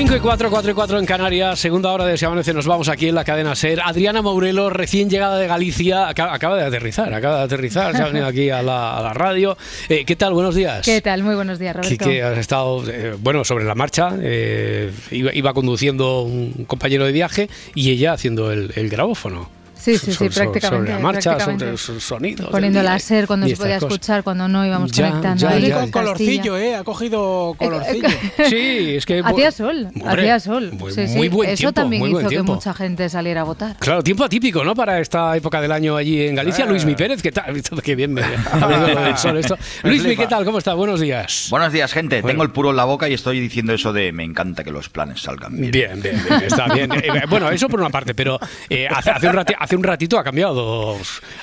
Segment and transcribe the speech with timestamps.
[0.00, 2.88] Cinco y 4, 4 y 4 en Canarias, segunda hora de Si Amanece, nos vamos
[2.88, 3.82] aquí en la cadena SER.
[3.84, 8.06] Adriana Mourelo, recién llegada de Galicia, acaba, acaba de aterrizar, acaba de aterrizar, se ha
[8.06, 9.58] venido aquí a la, a la radio.
[9.90, 10.32] Eh, ¿Qué tal?
[10.32, 10.86] Buenos días.
[10.86, 11.22] ¿Qué tal?
[11.22, 12.02] Muy buenos días, Roberto.
[12.02, 17.12] que has estado, eh, bueno, sobre la marcha, eh, iba, iba conduciendo un compañero de
[17.12, 19.59] viaje y ella haciendo el, el grabófono.
[19.80, 20.68] Sí, sí, sí, Sobre- prácticamente.
[20.68, 21.64] Sobre la marcha, prácticamente.
[21.64, 22.48] sobre sus sonidos.
[22.50, 23.90] Poniendo día láser cuando se podía cosas.
[23.92, 25.40] escuchar, cuando no íbamos Ya, conectando.
[25.40, 25.90] ya, ahí ya, con ya.
[25.92, 26.56] con colorcillo.
[26.58, 26.76] ¿eh?
[26.76, 28.08] Ha cogido colorcillo.
[28.48, 29.20] Sí, es que...
[29.24, 30.72] Hacía sol, Hombre, hacía sol.
[30.72, 31.16] Muy, Sí, sí.
[31.16, 32.54] muy buen Eso tiempo, también muy hizo buen que tiempo.
[32.54, 33.76] mucha gente saliera a votar.
[33.78, 34.74] Claro, tiempo atípico, ¿no?
[34.74, 36.66] Para esta época del año allí en Galicia.
[36.66, 37.60] Luis Mi Pérez, ¿qué tal?
[37.82, 39.56] Qué bien me ha sol esto.
[39.84, 40.44] Luis Mi, ¿qué tal?
[40.44, 40.74] ¿Cómo estás?
[40.76, 41.46] Buenos días.
[41.50, 42.20] Buenos días, gente.
[42.20, 42.32] Bueno.
[42.32, 44.88] Tengo el puro en la boca y estoy diciendo eso de me encanta que los
[44.88, 45.70] planes salgan bien.
[45.70, 46.90] Bien, bien, bien, está bien.
[46.92, 50.18] Eh, bueno, eso por una parte, pero eh, hace, hace un rati- hace un ratito
[50.18, 50.96] ha cambiado,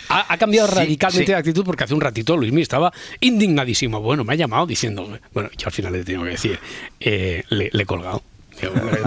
[0.09, 1.31] ha, ha cambiado Sí, radicalmente sí.
[1.31, 4.01] de actitud porque hace un ratito Luismi estaba indignadísimo.
[4.01, 6.59] Bueno, me ha llamado diciendo, bueno, yo al final le tengo que decir,
[6.99, 8.21] eh, le, le he colgado.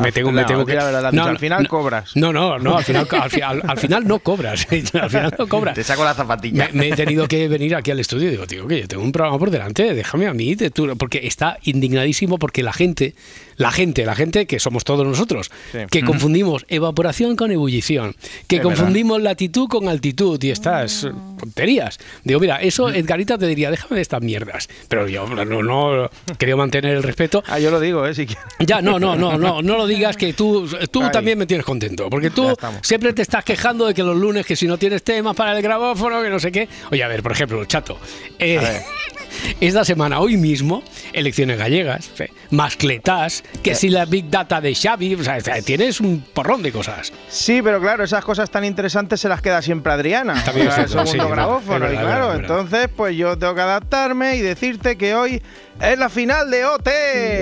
[0.00, 0.74] Me tengo, me No, que.
[0.74, 2.12] la verdad, al final cobras.
[2.14, 4.64] No, no, no, al final, al, fi- al- al final no cobras.
[4.94, 5.74] Al final no cobras.
[5.74, 6.68] Te saco la zapatilla.
[6.72, 9.02] Me, me he tenido que venir aquí al estudio y digo, tío, que yo tengo
[9.02, 13.14] un programa por delante, déjame a mí, de tú", porque está indignadísimo porque la gente,
[13.60, 15.78] la gente, la gente que somos todos nosotros, Sí.
[15.90, 18.16] que confundimos evaporación con ebullición,
[18.48, 21.98] que Es confundimos latitud con altitud y estas eh, tonterías.
[22.24, 24.68] Digo, mira, eso Edgarita te diría, déjame de estas mierdas.
[24.88, 27.42] Pero yo no, no quería mantener el respeto.
[27.48, 28.14] Ah, yo lo digo, ¿eh?
[28.14, 28.26] Si.
[28.60, 31.10] Ya, no, no, no, no, no lo digas que tú, tú Ahí.
[31.12, 34.56] también me tienes contento, porque tú siempre te estás quejando de que los lunes, que
[34.56, 36.66] si no tienes temas para el grabófono, que no sé qué.
[36.90, 37.98] Oye, a ver, por ejemplo, chato,
[38.38, 38.80] eh,
[39.60, 40.82] esta semana, hoy mismo,
[41.12, 42.10] elecciones gallegas,
[42.50, 47.12] mascletas, que si la Big Data de Xavi, o sea, tienes un porrón de cosas.
[47.28, 50.42] Sí, pero claro, esas cosas tan interesantes se las queda siempre Adriana.
[50.44, 51.80] También o sea, es el cierto, sí, grabófono.
[51.80, 55.42] verdad, y claro, verdad, entonces pues yo tengo que adaptarme y decirte que hoy
[55.80, 56.88] es la final de OT.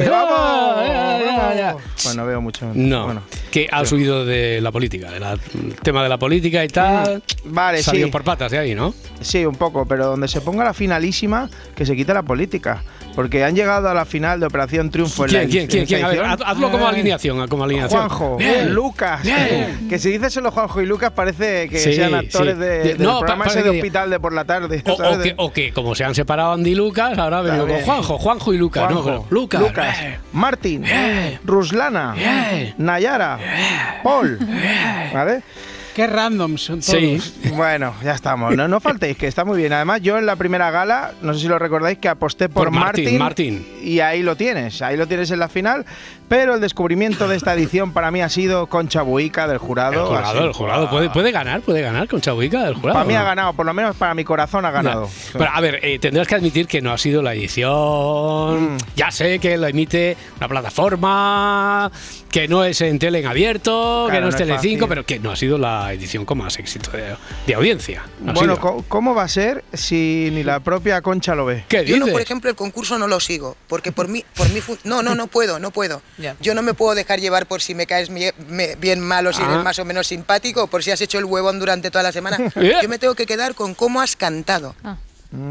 [0.04, 0.86] Ya, ¡Vamos!
[0.86, 1.66] ya, ya, ya.
[1.74, 1.82] ¡Vamos!
[2.02, 2.70] Pues no veo mucho.
[2.74, 3.22] No, Bueno.
[3.50, 5.24] que ha subido de la política, del
[5.82, 7.22] tema de la política y tal.
[7.44, 8.12] Mm, vale, salido sí.
[8.12, 8.94] por patas de ahí, ¿no?
[9.20, 12.82] Sí, un poco, pero donde se ponga la finalísima, que se quite la política.
[13.18, 16.04] Porque han llegado a la final de Operación Triunfo en la ¿Quién, quién, quién?
[16.04, 18.08] A ver, hazlo como alineación, como alineación.
[18.08, 18.72] Juanjo, Bien.
[18.72, 19.24] Lucas.
[19.24, 19.88] Bien.
[19.88, 22.60] Que si dices solo Juanjo y Lucas parece que Sí, sean actores sí.
[22.60, 24.84] de, del No, programa ese de hospital de por la tarde.
[24.86, 27.80] O, que, o que, como se han separado Andy y Lucas, ahora ha venido con.
[27.80, 28.84] Juanjo, Juanjo y Lucas.
[28.84, 29.62] Juanjo, no, Lucas.
[29.62, 29.96] Lucas,
[30.32, 30.84] Martín.
[31.44, 32.74] Ruslana, Bien.
[32.78, 34.38] Nayara, Paul.
[35.12, 35.42] ¿Vale?
[35.98, 36.96] Qué random son todos.
[36.96, 37.20] Sí,
[37.56, 38.54] Bueno, ya estamos.
[38.54, 39.72] No, no faltéis, que está muy bien.
[39.72, 42.70] Además, yo en la primera gala, no sé si lo recordáis, que aposté por, Por
[42.70, 43.66] Martín, Martín.
[43.82, 45.84] Y ahí lo tienes, ahí lo tienes en la final.
[46.28, 50.02] Pero el descubrimiento de esta edición para mí ha sido Concha Buica del jurado.
[50.02, 52.94] el jurado, el jurado puede, puede ganar, puede ganar con Chabuica, el jurado.
[52.94, 55.08] Para mí ha ganado, por lo menos para mi corazón ha ganado.
[55.32, 58.74] Pero, a ver, eh, tendrás que admitir que no ha sido la edición.
[58.74, 58.78] Mm.
[58.96, 61.90] Ya sé que lo emite una plataforma,
[62.30, 65.18] que no es en tele en abierto, que no es no es Telecinco, pero que
[65.18, 68.04] no ha sido la edición con más éxito de, de audiencia.
[68.20, 71.64] No bueno, ¿cómo va a ser si ni la propia Concha lo ve?
[71.68, 74.60] ¿Qué Yo no, por ejemplo, el concurso no lo sigo, porque por mí, por mí,
[74.84, 76.02] no, no, no puedo, no puedo.
[76.40, 78.32] Yo no me puedo dejar llevar por si me caes me-
[78.76, 79.46] bien mal o si Ah.
[79.52, 82.12] eres más o menos simpático, o por si has hecho el huevón durante toda la
[82.12, 82.38] semana.
[82.82, 84.74] Yo me tengo que quedar con cómo has cantado.
[84.82, 84.96] Ah.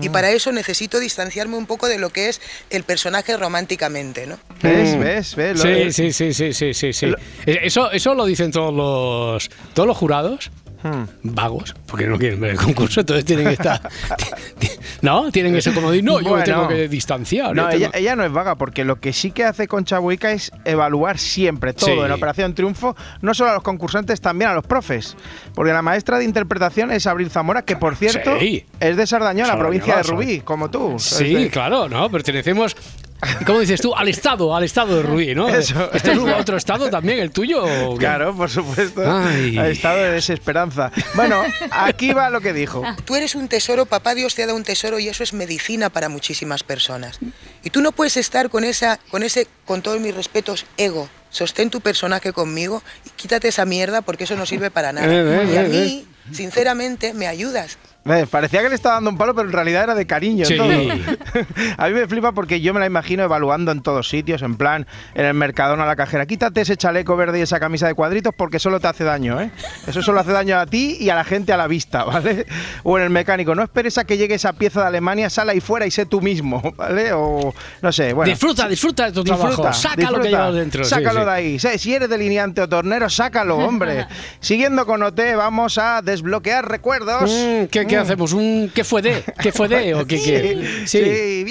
[0.01, 2.41] Y para eso necesito distanciarme un poco de lo que es
[2.72, 4.39] el personaje románticamente, ¿no?
[4.63, 4.95] ¿Ves?
[4.95, 5.00] Mm.
[5.00, 5.35] ¿Ves?
[5.35, 5.63] ¿Ves?
[5.63, 7.05] Lo- Sí, sí, sí, sí, sí, sí, sí.
[7.45, 10.49] Eh, Eso, eso lo dicen todos los, todos los jurados.
[10.83, 11.03] Hmm.
[11.23, 13.81] Vagos, porque no quieren ver el concurso, entonces tienen que estar.
[15.02, 15.31] ¿No?
[15.31, 17.55] Tienen que ser como decir, no, yo me tengo que distanciar.
[17.55, 20.31] No, tengo- ella, ella no es vaga, porque lo que sí que hace Concha Buica
[20.31, 21.99] es evaluar siempre todo Sí.
[21.99, 25.16] en Operación Triunfo, no solo a los concursantes, también a los profes.
[25.53, 28.66] Porque la maestra de interpretación es Abril Zamora, que por cierto Sí.
[28.79, 30.03] es de Sardañola, Sardañola, provincia de.
[30.03, 30.96] Rubí, como tú.
[30.97, 32.09] Sí, de- claro, ¿no?
[32.09, 32.75] Pertenecemos,
[33.46, 33.96] ¿cómo dices tú?
[33.96, 35.49] Al Estado, al Estado de Rubí, ¿no?
[35.49, 37.66] Eso, ¿Este es otro Estado también, el tuyo?
[37.97, 39.02] Claro, por supuesto.
[39.05, 39.58] Ay.
[39.58, 40.91] Ha estado de desesperanza.
[41.16, 42.84] Bueno, aquí va lo que dijo.
[43.05, 45.90] Tú eres un tesoro, papá Dios te ha dado un tesoro y eso es medicina
[45.90, 47.19] para muchísimas personas.
[47.64, 51.09] Y tú no puedes estar con esa, con ese, con todos mis respetos, ego.
[51.29, 55.08] Sostén tu personaje conmigo y quítate esa mierda porque eso no sirve para nada.
[55.17, 57.78] Eh, eh, y a eh, mí, sinceramente, me ayudas.
[58.09, 60.45] Eh, Parecía que le estaba dando un palo, pero en realidad era de cariño.
[60.45, 60.57] Sí.
[61.77, 64.87] a mí me flipa porque yo me la imagino evaluando en todos sitios, en plan,
[65.15, 66.25] en el mercadona a la cajera.
[66.25, 69.51] Quítate ese chaleco verde y esa camisa de cuadritos porque solo te hace daño, ¿eh?
[69.87, 72.45] Eso solo hace daño a ti y a la gente a la vista, ¿vale?
[72.83, 75.59] O en el mecánico, no esperes a que llegue esa pieza de Alemania, sal ahí
[75.59, 77.11] fuera y sé tú mismo, ¿vale?
[77.13, 78.29] O no sé, bueno.
[78.29, 79.47] disfruta, disfruta de tu trabajo.
[79.47, 80.21] Disfruta, Saca lo disfruta.
[80.23, 80.83] que llevas dentro.
[80.83, 81.25] sí, Sácalo sí.
[81.25, 81.59] de ahí.
[81.59, 84.07] Sí, Si eres delineante o tornero, sácalo, hombre.
[84.39, 87.29] Siguiendo con OT, vamos a desbloquear recuerdos.
[87.31, 88.34] Mm, ¿qué, qué Hacemos?
[88.34, 89.23] ¿Un qué fue de?
[89.41, 89.94] ¿Qué fue de?
[89.96, 90.84] ¿O qué qué?
[90.85, 91.47] Sí, bien.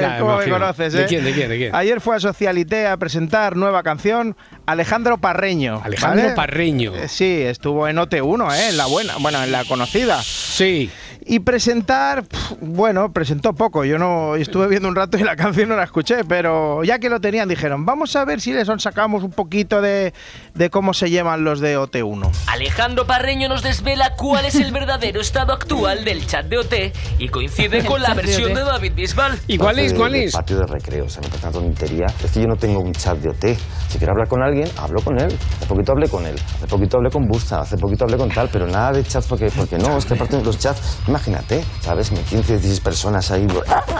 [0.00, 1.06] Ya, ¿Cómo me conoces, ¿De eh?
[1.08, 1.74] quién, de quién, de quién?
[1.74, 4.36] Ayer fue a Socialité a presentar nueva canción
[4.66, 5.80] Alejandro Parreño.
[5.84, 6.34] Alejandro ¿vale?
[6.34, 6.94] Parreño.
[6.96, 8.68] Eh, Sí, estuvo en OT1, ¿eh?
[8.70, 10.20] En la buena, bueno, en la conocida.
[10.22, 10.90] Sí.
[11.26, 12.24] Y presentar,
[12.60, 13.84] bueno, presentó poco.
[13.84, 17.08] Yo no estuve viendo un rato y la canción no la escuché, pero ya que
[17.08, 20.12] lo tenían, dijeron, vamos a ver si les sacamos un poquito de,
[20.54, 22.30] de cómo se llevan los de OT1.
[22.48, 26.74] Alejandro Parreño nos desvela cuál es el verdadero estado actual del chat de OT
[27.18, 29.38] y coincide con la versión de David Bisbal.
[29.46, 29.94] ¿Y cuál es?
[29.94, 30.32] ¿Cuál es?
[30.32, 32.06] patio de recreo, o sea, me parece una tontería.
[32.22, 33.58] Es que yo no tengo un chat de OT.
[33.88, 35.34] Si quiero hablar con alguien, hablo con él.
[35.56, 38.48] Hace poquito hablé con él, hace poquito hablé con Busta, hace poquito hablé con tal,
[38.52, 42.10] pero nada de chat porque, porque no, es que aparte de los chats, imagínate, ¿sabes?
[42.10, 43.46] 15, 16 personas ahí,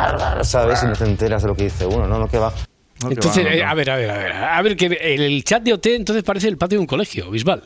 [0.43, 0.83] ¿sabes?
[0.83, 2.53] Y no te enteras de lo que dice uno, no, no, que va.
[3.03, 3.69] No, que Entonces, va, no, eh, no.
[3.71, 4.33] a ver, a ver, a ver.
[4.33, 7.31] A ver, que el, el chat de OT entonces parece el patio de un colegio,
[7.31, 7.63] Bisbal.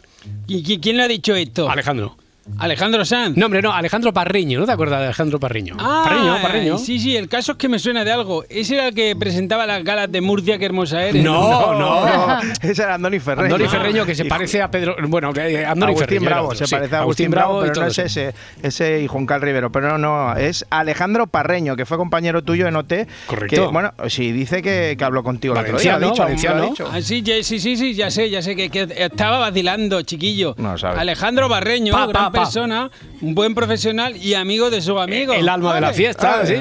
[0.47, 1.69] ¿Y qui- quién le ha dicho esto?
[1.71, 2.17] Alejandro.
[2.59, 3.37] Alejandro Sanz.
[3.37, 5.77] No, hombre, no, Alejandro Parreño, ¿no te acuerdas de Alejandro Parreño?
[5.79, 6.79] Ah, Parreño, Parreño.
[6.79, 8.45] Sí, sí, el caso es que me suena de algo.
[8.49, 11.23] ¿Ese era el que presentaba las galas de Murcia, qué hermosa eres?
[11.23, 12.06] No, no.
[12.06, 13.55] no, ese era Andoni Ferreño.
[13.55, 14.97] Andoni Ferreño, que se parece a Pedro.
[15.09, 16.31] Bueno, eh, Andoni Agustín Ferreño.
[16.31, 16.75] Bravo, otro, se sí.
[16.75, 19.99] parece a Agustín, Bravo, pero no es ese, ese y Juan Cal Rivero, pero no,
[19.99, 22.93] no, es Alejandro Parreño, que fue compañero tuyo en OT.
[23.27, 23.67] Correcto.
[23.67, 26.23] Que, bueno, sí, dice que, que habló contigo el otro Valenciano, día, lo ha dicho,
[26.23, 26.56] valenciano.
[26.56, 26.91] lo ha dicho.
[26.93, 30.55] Ah, sí, sí, sí, sí, ya sé, ya sé que, que estaba vacilando, chiquillo.
[30.59, 30.99] No sabes.
[30.99, 32.38] Alejandro Barreño, Pa, pa, gran pa.
[32.38, 32.90] Persona,
[33.20, 35.37] un buen profesional y amigo de sus amigos.
[35.37, 36.55] El alma de la fiesta, sí.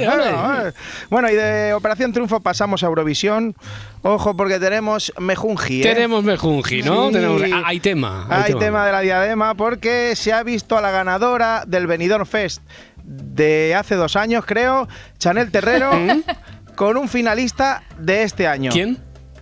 [1.09, 3.56] Bueno, y de Operación Triunfo pasamos a Eurovisión.
[4.03, 5.81] Ojo, porque tenemos Mejunji.
[5.81, 5.94] ¿eh?
[5.94, 7.07] Tenemos Mejunji, ¿no?
[7.07, 7.13] Sí.
[7.13, 8.27] Tenemos, ah, hay tema.
[8.29, 12.62] Hay tema de la diadema porque se ha visto a la ganadora del Benidorm Fest
[13.07, 14.88] de hace dos años, creo,
[15.18, 15.91] Chanel Terrero,
[16.75, 18.71] con un finalista de este año.
[18.71, 18.97] ¿Quién?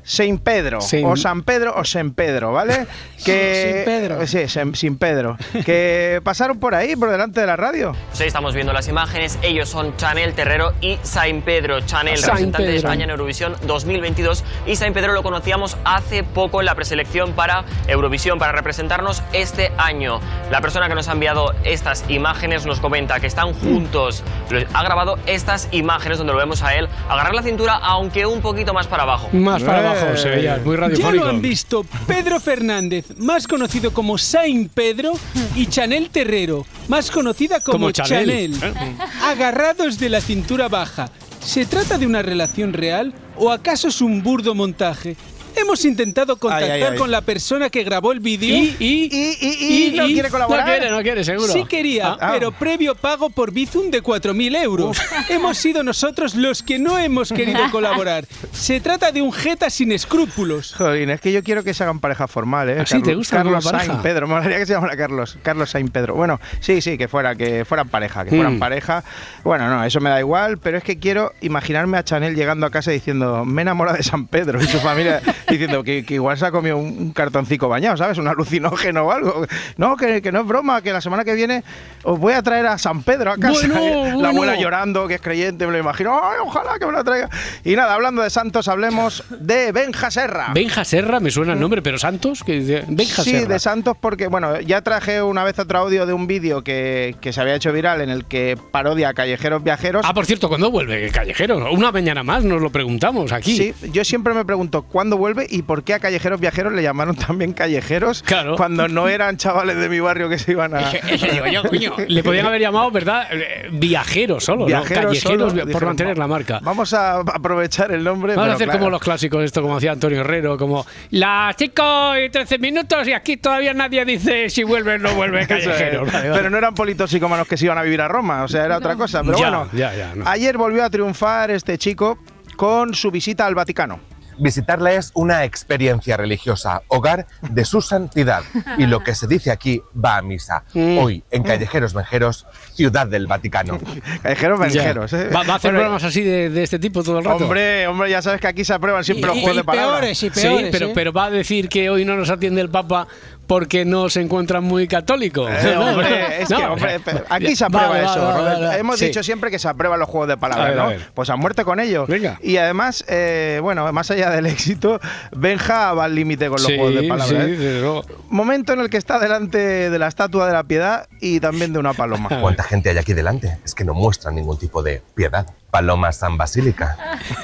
[0.06, 2.86] Saint Pedro, Saint- o San Pedro o San Pedro, ¿vale?
[3.26, 4.28] Que, Sin Pedro.
[4.28, 5.36] Sí, Sin, Sin Pedro.
[5.66, 7.96] Que pasaron por ahí, por delante de la radio.
[8.10, 9.40] Pues ahí estamos viendo las imágenes.
[9.42, 11.80] Ellos son Chanel Terrero y Saint Pedro.
[11.82, 12.88] Chanel, Saint representante de Pedro.
[12.88, 14.44] España en Eurovisión 2022.
[14.68, 19.72] Y Saint Pedro lo conocíamos hace poco en la preselección para Eurovisión, para representarnos este
[19.80, 20.20] año.
[20.52, 24.24] La persona que nos ha enviado estas imágenes nos comenta que están juntos.
[24.72, 28.72] Ha grabado estas imágenes donde lo vemos a él agarrar la cintura, aunque un poquito
[28.72, 29.30] más para abajo.
[29.34, 29.84] Más para Eh.
[30.26, 31.24] Veía, muy Ya radiofónico.
[31.24, 35.14] lo han visto Pedro Fernández, más conocido como Saint Pedro,
[35.56, 38.58] y Chanel Terrero, más conocida como, Como Chanel.
[38.60, 38.96] Chanel.
[39.24, 41.10] Agarrados de la cintura baja.
[41.44, 45.16] ¿Se trata de una relación real o acaso es un burdo montaje?
[45.56, 46.98] Hemos intentado contactar Ay, ay, ay.
[46.98, 48.56] con la persona que grabó el vídeo.
[48.56, 50.66] Y, y, Y, y, y, no quiere colaborar.
[50.66, 51.52] No quiere, no quiere, seguro.
[51.52, 52.32] Sí quería, Ah.
[52.34, 54.98] pero previo pago por Bizum de 4.000 euros.
[55.30, 58.26] hemos sido nosotros los que no hemos querido colaborar.
[58.52, 60.74] Se trata de un jeta sin escrúpulos.
[60.76, 62.78] Jolín, es que yo quiero que se hagan pareja formal, ¿eh?
[62.82, 63.02] ¿Ah, sí?
[63.02, 63.64] ¿Te gusta Carlos?
[63.64, 66.16] Sainz Pedro, me molaría que se llamara Carlos, Carlos Sainz Pedro.
[66.16, 68.60] Bueno, sí, sí, que fuera, que fueran pareja, que fueran Mm.
[68.60, 69.04] pareja.
[69.44, 72.72] Bueno, no, eso me da igual, pero es que quiero imaginarme a Chanel llegando a
[72.72, 76.46] casa diciendo, me enamora de San Pedro y su familia diciendo que, que igual se
[76.46, 78.18] ha comido un, un cartoncico bañado, ¿sabes?
[78.18, 79.46] Un alucinógeno o algo.
[79.78, 81.64] No, que, que no es broma, que la semana que viene
[82.04, 83.68] os voy a traer a San Pedro a casa.
[83.68, 86.20] Bueno, la abuela llorando, que es creyente, me lo imagino.
[86.22, 87.30] Ay, ojalá que me la traiga.
[87.64, 90.52] Y nada, hablando de santos, hablemos de Benja Serra.
[90.54, 93.54] Benja Serra, me suena el nombre, pero Santos, que Benja Sí, Serra.
[93.54, 97.34] de Santos porque, bueno, ya traje una vez otro audio de un vídeo que, que
[97.34, 100.06] se había hecho viral en el que parodia a callejeros viajeros.
[100.08, 101.72] Ah, por cierto, ¿cuándo vuelve Callejero?
[101.72, 103.58] Una mañana más nos lo preguntamos aquí.
[103.58, 107.16] Sí, yo siempre me pregunto cuándo vuelve y por qué a callejeros viajeros le llamaron
[107.16, 108.56] también callejeros Claro.
[108.56, 110.92] cuando no eran chavales de mi barrio que se iban a...
[110.92, 111.94] Eso digo yo, coño.
[112.08, 113.28] Le podían haber llamado, ¿verdad?
[113.32, 115.08] Eh, Viajeros solo, Viajeros ¿no?
[115.10, 115.62] Callejeros solo.
[115.62, 116.60] por Dijeron, mantener la marca.
[116.64, 118.36] Vamos a aprovechar el nombre.
[118.36, 118.80] Vamos a hacer claro.
[118.80, 123.14] como los clásicos, esto como hacía Antonio Herrero, como las 5 y 13 minutos y
[123.14, 125.46] aquí todavía nadie dice si vuelve o no vuelve.
[125.48, 126.12] Callejeros.
[126.12, 126.38] Vale, vale.
[126.40, 128.96] Pero no eran politoxicómanos que se iban a vivir a Roma, o sea, era otra
[128.96, 129.22] cosa.
[129.24, 130.28] Pero Ya, bueno, ya, ya, no.
[130.28, 132.18] ayer volvió a triunfar este chico
[132.56, 134.00] con su visita al Vaticano.
[134.38, 138.44] Visitarla es una experiencia religiosa, hogar de su santidad.
[138.78, 140.64] Y lo que se dice aquí va a misa.
[140.74, 143.80] Hoy, en Callejeros Venjeros, Ciudad del Vaticano.
[144.24, 145.30] Callejeros venjeros, ¿eh?
[145.34, 147.44] ¿Va, va a hacer Bueno, programas así de, de este tipo todo el rato?
[147.46, 150.00] Hombre, hombre, ya sabes que aquí se aprueban siempre los juegos y de palabras.
[150.02, 150.70] peores, y Sí, peores.
[150.72, 150.92] pero, ¿eh?
[150.94, 153.08] pero va a decir que hoy no nos atiende el Papa
[153.48, 155.50] porque no se encuentran muy católicos.
[155.52, 158.16] Eh, hombre, es que, No, hombre, o sea, aquí se aprueba vale, eso.
[158.16, 158.62] vale, vale, Roberto.
[158.66, 158.80] vale.
[158.80, 159.06] Hemos Sí.
[159.06, 161.06] dicho siempre que se aprueban los juegos de palabras, A ver, a ¿no?
[161.14, 162.08] Pues a muerte con ellos.
[162.08, 162.40] Venga.
[162.42, 165.00] Y además, eh, bueno, más allá del éxito,
[165.36, 167.30] Benja va al límite con los Sí, juegos de palabras.
[167.30, 168.02] sí, ¿eh?
[168.30, 169.58] Momento en el que está delante
[169.90, 172.30] de la estatua de la piedad y también de una paloma.
[172.42, 173.58] ¿Cuánta gente hay aquí delante?
[173.64, 175.46] Es que no muestran ningún tipo de piedad.
[175.76, 176.96] Paloma San Basílica.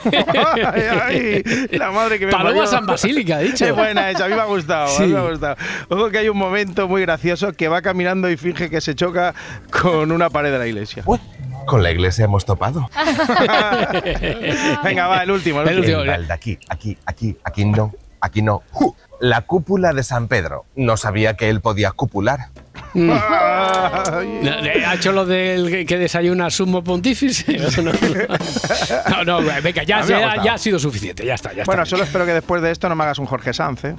[0.05, 1.43] ay, ay,
[1.77, 2.65] la madre que me Paloma parió.
[2.67, 3.65] San Basílica, dicho.
[3.65, 5.03] Qué buena esa, a mí me ha gustado, a Sí.
[5.03, 5.55] mí me ha gustado.
[5.89, 9.33] Ojo que hay un momento muy gracioso que va caminando y finge que se choca
[9.81, 11.03] con una pared de la iglesia.
[11.05, 11.19] Uy,
[11.65, 12.89] con la iglesia hemos topado.
[14.83, 15.61] Venga, va, el último.
[15.61, 15.99] El El último.
[16.01, 18.63] El de aquí, aquí, aquí, aquí no, aquí no.
[19.19, 20.65] La cúpula de San Pedro.
[20.75, 22.47] No sabía que él podía cupular.
[22.93, 24.47] Ay.
[24.85, 27.57] ¿Ha hecho lo del que- desayuna sumo pontífice?
[29.09, 31.91] No, no, no, venga, ya, ya, ha sido suficiente, ya está, ya Bueno, está.
[31.91, 33.95] solo espero que después de esto no me hagas un Jorge Sanz, ¿eh?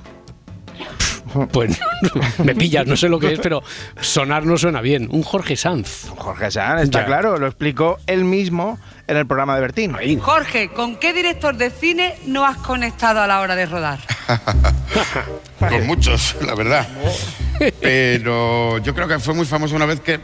[1.51, 1.79] Pues
[2.39, 3.63] me pillas, no sé lo que es, pero
[4.01, 5.09] sonar no suena bien.
[5.11, 6.09] Un Jorge Sanz.
[6.17, 7.07] Jorge Sanz, está Ya.
[7.07, 9.93] claro, lo explicó él mismo en el programa de Bertín.
[10.21, 13.99] Jorge, ¿con qué director de cine no has conectado a la hora de rodar?
[15.59, 16.87] Con muchos, la verdad.
[17.81, 20.21] Pero yo creo que fue muy famoso una vez que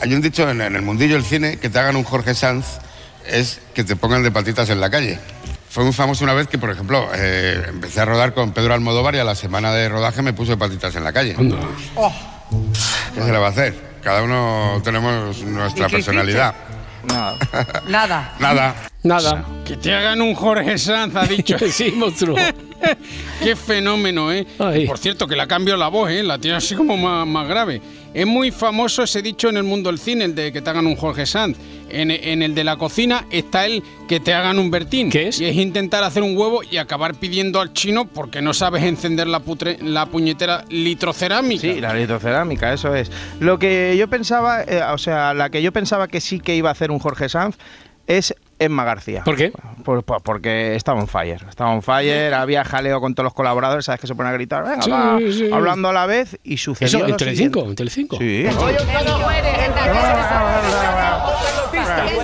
[0.00, 2.78] hay un dicho en, en el mundillo del cine que te hagan un Jorge Sanz
[3.26, 5.18] es que te pongan de patitas en la calle.
[5.74, 9.16] Fue muy famoso una vez que, por ejemplo, eh, empecé a rodar con Pedro Almodóvar
[9.16, 11.34] y a la semana de rodaje me puse patitas en la calle.
[11.34, 13.74] ¿Qué se le va a hacer?
[14.00, 16.54] Cada uno tenemos nuestra ¿Y qué personalidad.
[17.08, 17.36] Nada.
[17.88, 18.34] Nada.
[18.38, 18.74] Nada.
[19.02, 19.44] Nada.
[19.64, 21.56] Que te hagan un Jorge Sanz, ha dicho.
[21.68, 22.36] sí, monstruo.
[23.42, 24.46] Qué fenómeno, ¿eh?
[24.60, 24.86] Ay.
[24.86, 26.22] Por cierto, que le ha cambiado la voz, ¿eh?
[26.22, 27.82] La tiene así como más, más grave.
[28.14, 30.86] Es muy famoso ese dicho en el mundo del cine, el de que te hagan
[30.86, 31.56] un Jorge Sanz.
[31.90, 35.10] En, en el de la cocina está el que te hagan un Bertín.
[35.10, 35.40] ¿Qué es?
[35.40, 39.26] Y es intentar hacer un huevo y acabar pidiendo al chino porque no sabes encender
[39.26, 41.60] la, putre- la puñetera litrocerámica.
[41.60, 43.10] Sí, la litrocerámica, eso es.
[43.40, 46.68] Lo que yo pensaba, eh, o sea, la que yo pensaba que sí que iba
[46.68, 47.56] a hacer un Jorge Sanz
[48.06, 49.22] es Emma García.
[49.24, 49.50] ¿Por qué?
[49.82, 51.44] Por- por- porque estaba on fire.
[51.48, 54.62] Estaba on fire, había jaleo con todos los colaboradores, sabes que se ponen a gritar,
[54.64, 55.48] venga, Sí, va", sí.
[55.52, 56.98] hablando a la vez y sucedió.
[56.98, 58.18] Eso, en Telecinco, en Telecinco.
[58.18, 58.44] Sí.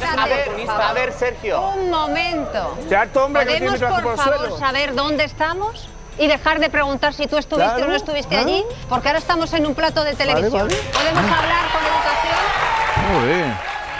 [0.02, 1.60] A ver, a ver, Sergio.
[1.60, 2.76] Un momento.
[2.80, 4.58] Este harto hombre que tiene ¿Podemos, por por el favor, suelo?
[4.58, 5.88] saber dónde estamos?
[6.18, 8.46] Y dejar de preguntar si tú estuviste Claro, o no estuviste claro.
[8.48, 10.68] allí, porque ahora estamos en un plato de televisión.
[10.68, 10.74] vale.
[10.92, 13.20] ¿Podemos hablar con educación?
[13.20, 13.54] Muy bien.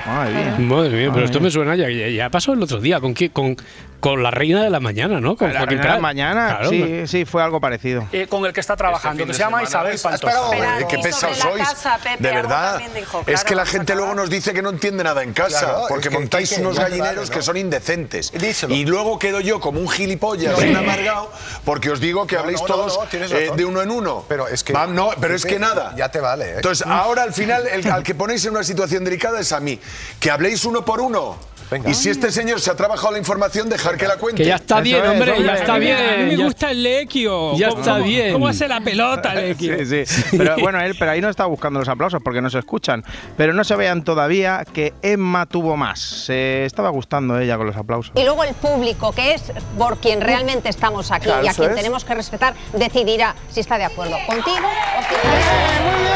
[0.07, 0.57] Madre mía.
[0.59, 1.45] Madre mía, pero Madre esto mía.
[1.47, 3.01] me suena ya, ya, ya pasó el otro día.
[3.01, 3.31] ¿Con qué?
[3.31, 3.57] Con,
[4.01, 5.37] con la reina de la mañana, ¿no?
[5.37, 8.07] Con La reina de la mañana, Claro, sí, sí, fue algo parecido.
[8.13, 10.45] eh, con el que está trabajando, que se llama Isabel Pantoja.
[10.45, 11.63] Espera, qué y pesados sois.
[11.69, 12.81] casa, Pepe, de verdad.
[13.27, 16.09] es que la gente luego nos dice que no entiende nada en casa, Claro, porque
[16.09, 18.33] es que- montáis unos gallineros que son indecentes.
[18.33, 18.75] Díselo.
[18.75, 20.67] Y luego quedo yo como un gilipollas, No.
[20.71, 21.31] un amargado,
[21.65, 24.25] porque os digo que No, habléis todos eh, de uno en uno.
[24.29, 25.93] Pero es que- no, pero es que nada.
[25.97, 26.55] ya te vale, ¿eh?
[26.57, 29.79] Entonces, ahora al final, el, al que ponéis en una situación delicada es a mí.
[30.19, 31.37] Que habléis uno por uno.
[31.71, 31.89] Venga.
[31.91, 34.43] Y si este señor se ha trabajado la información, dejar que la cuente.
[34.43, 36.29] Que ya está Eso bien, es, hombre, ya está A mí bien.
[36.29, 37.57] me gusta el Lequio.
[37.57, 38.33] Ya ¿Cómo- está cómo- bien.
[38.33, 39.77] ¿Cómo hace la pelota, Lequio?
[39.87, 40.37] Sí, sí.
[40.37, 43.05] Pero bueno, él, pero ahí no está buscando los aplausos porque no se escuchan.
[43.37, 46.01] Pero no se vean todavía que Emma tuvo más.
[46.01, 48.13] Se estaba gustando ella con los aplausos.
[48.17, 49.43] Y luego el público, que es
[49.79, 51.77] por quien realmente estamos aquí Claro, y a quien es.
[51.77, 54.57] tenemos que respetar, decidirá si está de acuerdo contigo
[54.99, 56.10] o si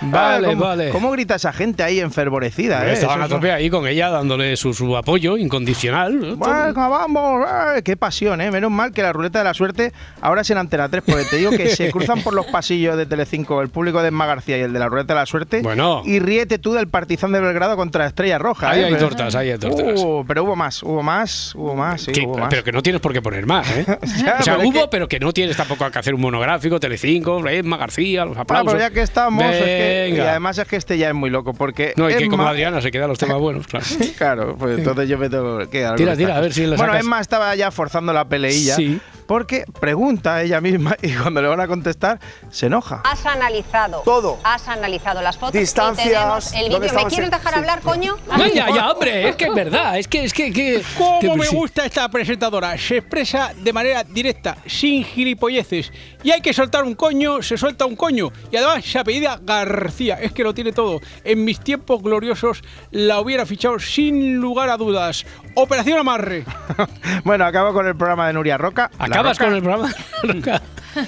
[0.00, 0.88] Vale, ¿cómo, vale.
[0.90, 2.86] ¿Cómo grita esa gente ahí enfervorecida?
[2.88, 2.92] eh?
[2.92, 6.18] Estaban a tope ahí con ella, dándole su, su apoyo incondicional.
[6.36, 8.50] Venga, vamos, eh, qué pasión, ¿eh?
[8.50, 11.36] Menos mal que la ruleta de la suerte ahora es en Antena 3, porque te
[11.36, 14.60] digo que se cruzan por los pasillos de Telecinco el público de Emma García y
[14.62, 15.60] el de la ruleta de la suerte.
[15.62, 16.02] Bueno.
[16.04, 18.70] Y ríete tú del Partizan de Belgrado contra Estrella Roja.
[18.70, 18.84] Ahí ¿eh?
[18.86, 20.00] hay Pero- tortas, ahí hay tortas.
[20.02, 22.48] Uh, pero hubo más, hubo más, hubo más, sí, Que- hubo más.
[22.50, 23.84] pero que no tienes por qué poner más, ¿eh?
[23.86, 26.78] Ya, o sea, pero hubo, que- pero que no tienes tampoco que hacer un monográfico,
[26.80, 28.72] Telecinco, Emma García, los Ah, aplausos.
[28.72, 31.52] pero ya que estamos, es que- y además es que este ya es muy loco,
[31.54, 33.84] porque No, y que como Adriana se quedan los temas buenos, claro.
[34.18, 36.94] claro, pues entonces yo me tengo que dar Tira, tira, a ver si le Bueno.
[36.96, 38.74] Emma estaba ya forzando la peleilla.
[38.76, 39.00] Sí.
[39.28, 42.18] Porque pregunta ella misma y cuando le van a contestar
[42.50, 43.02] se enoja.
[43.04, 44.38] has analizado Todo.
[44.42, 46.80] Has analizado las fotos Distancias, y tenemos el vídeo.
[46.94, 47.58] ¿Me quieres dejar sí.
[47.58, 48.16] hablar, coño?
[48.26, 51.44] Vaya, ya, hombre, es que es verdad, es que, es que, que ¿Cómo que- me
[51.44, 51.54] sí.
[51.54, 52.76] gusta esta presentadora?
[52.78, 55.92] Se expresa de manera directa, sin gilipolleces.
[56.22, 58.32] Y hay que soltar un coño, se suelta un coño.
[58.50, 61.00] Y además se apellida García, es que lo tiene todo.
[61.22, 65.26] En mis tiempos gloriosos la hubiera fichado sin lugar a dudas.
[65.62, 66.44] Operación Amarre.
[67.24, 68.90] Bueno, acabo con el programa de Nuria Roca.
[68.98, 69.92] Acabas Roca- con el programa.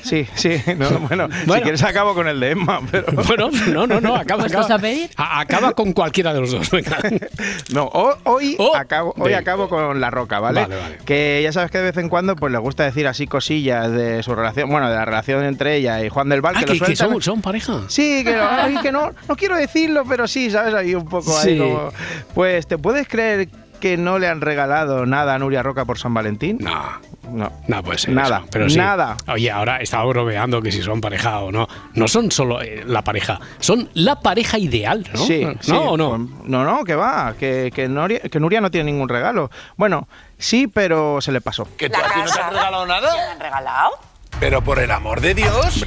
[0.04, 0.60] Sí, sí.
[0.76, 3.06] no, bueno, si quieres acabo con el de Emma, pero...
[3.26, 5.10] Bueno, no, no, no, acaba, ¿Puestos acaba, a pedir?
[5.16, 6.70] a- acaba con cualquiera de los dos.
[6.70, 6.98] Venga.
[7.72, 10.60] No, ho- hoy, Oh, acabo, hoy de- acabo con La Roca, ¿vale?
[10.62, 10.98] Vale, vale.
[11.04, 14.22] Que ya sabes que de vez en cuando pues le gusta decir así cosillas de
[14.22, 16.72] su relación, bueno, de la relación entre ella y Juan del Val, Ah, que, lo
[16.74, 17.80] que, que sueltan- son, son pareja.
[17.88, 20.72] Sí, que, ay, que no, no quiero decirlo, pero sí, ¿sabes?
[20.74, 21.58] Ahí un poco ahí Sí.
[21.58, 21.90] como...
[22.34, 23.48] Pues, ¿te puedes creer
[23.80, 26.58] que no le han regalado nada a Nuria Roca por San Valentín?
[26.60, 27.00] No.
[27.30, 27.50] No.
[27.66, 28.14] No puede ser.
[28.14, 28.76] Nada, eso, pero sí.
[28.76, 29.16] nada.
[29.28, 31.68] Oye, ahora estaba bromeando que si son pareja o no.
[31.94, 35.24] No son solo eh, la pareja, son la pareja ideal, ¿no?
[35.24, 36.10] Sí, ¿No sí, o no?
[36.10, 39.50] pues, no, no, que va, que, que, Nuria, que Nuria no tiene ningún regalo.
[39.76, 40.08] Bueno,
[40.38, 41.68] sí, pero se le pasó.
[41.76, 43.14] ¿Que tú, a ti no te han regalado nada?
[43.14, 43.90] ¿Te han regalado?
[44.38, 45.84] Pero por el amor de Dios.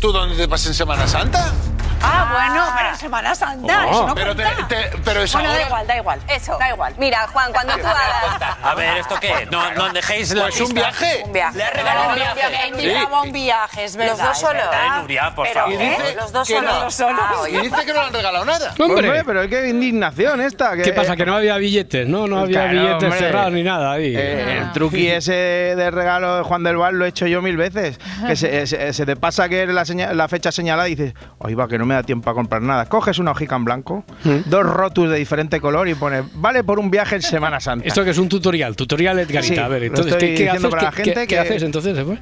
[0.00, 1.52] ¿Tú dónde te pasas en Semana Santa?
[2.02, 3.90] Ah, bueno, pero en Semana Santa, Oh.
[3.90, 4.68] eso no Pero, te, cuenta.
[4.68, 5.66] te- pero es Bueno, da ahora.
[5.66, 6.20] igual, da igual.
[6.28, 6.56] Eso.
[6.58, 6.94] Da igual.
[6.98, 8.56] Mira, Juan, cuando tú hagas...
[8.62, 9.46] A ver, ¿esto qué?
[9.50, 10.80] No, no dejéis la Pues un pista.
[10.80, 11.22] viaje.
[11.24, 11.58] Un viaje.
[11.58, 12.68] Le ha regalado un viaje.
[12.68, 14.12] Él llevaba un viaje, es verdad.
[14.16, 14.54] Los dos es solos.
[14.62, 14.86] verdad.
[14.98, 15.78] Eh, Nuria, por Pero, favor.
[15.78, 16.72] Dice Los dos que solos.
[16.74, 16.84] no.
[16.84, 17.48] Los solos.
[17.48, 18.74] Y dice que no le han regalado nada.
[18.78, 19.08] Hombre.
[19.08, 20.76] Hombre, pero qué indignación esta.
[20.76, 21.16] Que, ¿Qué pasa?
[21.16, 22.26] Que no había billetes, ¿no?
[22.26, 23.18] No había Claro, billetes hombre.
[23.18, 24.14] cerrados ni nada ahí.
[24.16, 27.56] Eh, el truqui ese de regalo de Juan del Val lo he hecho yo mil
[27.56, 27.98] veces.
[28.26, 31.68] Que se, se- se te pasa que la, seña- la fecha señalada y dices, va,
[31.68, 32.86] que no me da tiempo a comprar nada.
[32.86, 34.04] Coges una hojica en blanco,
[34.46, 37.86] dos rotus de diferente color y pones, vale por un viaje en Semana Santa.
[37.88, 39.54] Esto que es un tutorial, tutorial Edgarita.
[39.54, 40.66] Sí, a ver, entonces, estoy ¿qué, qué haces?
[40.68, 41.98] para la ¿Qué- gente qué- qué que- haces entonces?
[41.98, 42.18] eh, pues?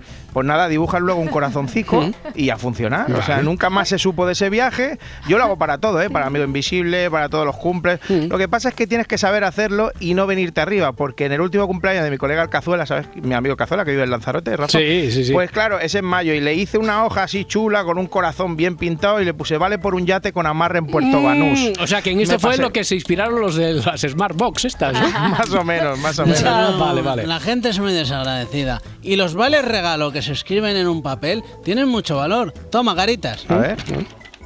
[0.47, 3.11] Nada, dibujas luego un corazoncico y a funcionar.
[3.13, 4.97] O sea, nunca más se supo de ese viaje.
[5.27, 6.11] Yo lo hago para todo, ¿eh?
[6.11, 7.99] Para Amigo Invisible, para todos los cumples.
[8.09, 11.33] Lo que pasa es que tienes que saber hacerlo y no venirte arriba, porque en
[11.33, 13.09] el último cumpleaños de mi colega el Cazuela, ¿sabes?
[13.21, 14.79] Mi amigo Cazuela, que vive en Lanzarote, Rafa.
[14.79, 15.33] Sí, sí, sí.
[15.33, 18.57] Pues claro, es en mayo y le hice una hoja así chula con un corazón
[18.57, 21.59] bien pintado y le puse vale por un yate con amarre en Puerto Banús.
[21.79, 22.63] Mm, o sea, que en esto fue pasé.
[22.63, 25.09] lo que se inspiraron los de las Smart Box estas, ¿no?
[25.31, 26.43] más o menos, más o menos.
[26.45, 27.27] Ah, vale, vale.
[27.27, 28.81] La gente es muy desagradecida.
[29.03, 32.53] Y los vales regalo que se escriben en un papel tienen mucho valor.
[32.71, 33.45] Toma, caritas.
[33.51, 33.77] A ver,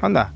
[0.01, 0.33] anda.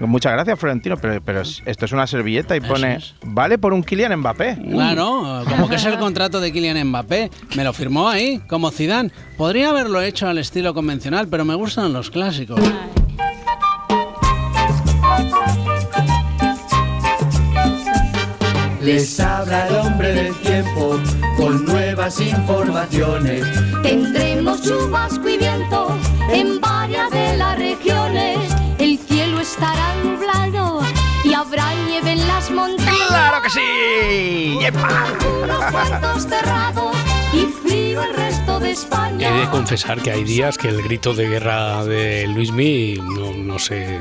[0.00, 3.82] Muchas gracias, Florentino, pero, pero es- esto es una servilleta y pone vale por un
[3.82, 4.56] Kylian Mbappé.
[4.70, 7.30] Claro, como que es el contrato de Kylian Mbappé.
[7.56, 9.10] Me lo firmó ahí, como Zidane.
[9.36, 12.60] Podría haberlo hecho al estilo convencional, pero me gustan los clásicos.
[18.88, 20.98] Les habla el hombre del tiempo
[21.36, 23.44] con nuevas informaciones.
[23.82, 25.94] Tendremos chubasco y viento
[26.32, 28.38] en varias de las regiones.
[28.78, 30.80] El cielo estará nublado
[31.22, 33.08] y habrá nieve en las montañas.
[33.08, 34.58] ¡Claro que sí!
[35.42, 36.96] Unos cuantos cerrados
[37.34, 39.28] y frío el resto de España.
[39.28, 43.58] He de confesar que hay días que el grito de guerra de Luismi no, no
[43.58, 43.98] sé.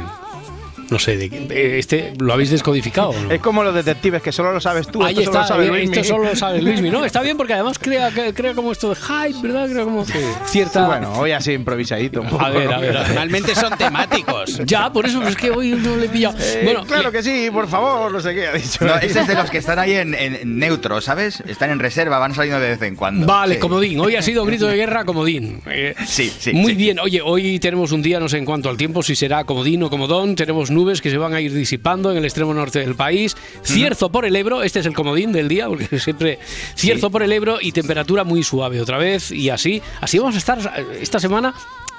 [0.90, 3.14] No sé, de, de- este lo habéis descodificado.
[3.30, 5.04] Es como los detectives, que solo lo sabes tú.
[5.04, 7.04] Ahí esto solo está, lo sabe eh, esto solo lo sabe Luismi, ¿no?
[7.06, 9.70] Está bien porque además crea, que- crea como esto de hype, ¿verdad?
[9.70, 10.06] Crea como
[10.46, 10.86] cierta...
[10.88, 12.22] Bueno, hoy así improvisadito.
[12.22, 12.44] un poco.
[12.46, 13.12] A ver, a ver, a ver.
[13.12, 14.62] Realmente son temáticos.
[14.66, 16.38] Ya, por eso es que hoy no le he pillado.
[16.40, 18.84] Eh, bueno, claro que sí, por favor, no sé qué ha dicho.
[18.86, 21.42] No, ese es de los que están ahí en, en neutro, ¿sabes?
[21.48, 23.26] Están en reserva, van saliendo de vez en cuando.
[23.26, 23.60] Vale, Sí.
[23.60, 24.00] comodín.
[24.00, 25.62] Hoy ha sido grito de guerra, comodín.
[25.68, 26.54] Eh, Sí, sí.
[26.54, 26.78] Muy sí.
[26.78, 27.00] bien.
[27.00, 29.90] Oye, hoy tenemos un día, no sé en cuanto al tiempo, si será comodín o
[29.90, 30.36] comodón.
[30.36, 33.36] Tenemos nubes que se van a ir disipando en el extremo norte del país.
[33.64, 36.40] Cierzo por el Ebro, este es el comodín del día, porque siempre
[36.76, 39.32] cierzo por el Ebro y temperatura muy suave otra vez.
[39.32, 41.54] Y así, así vamos a estar eh, esta semana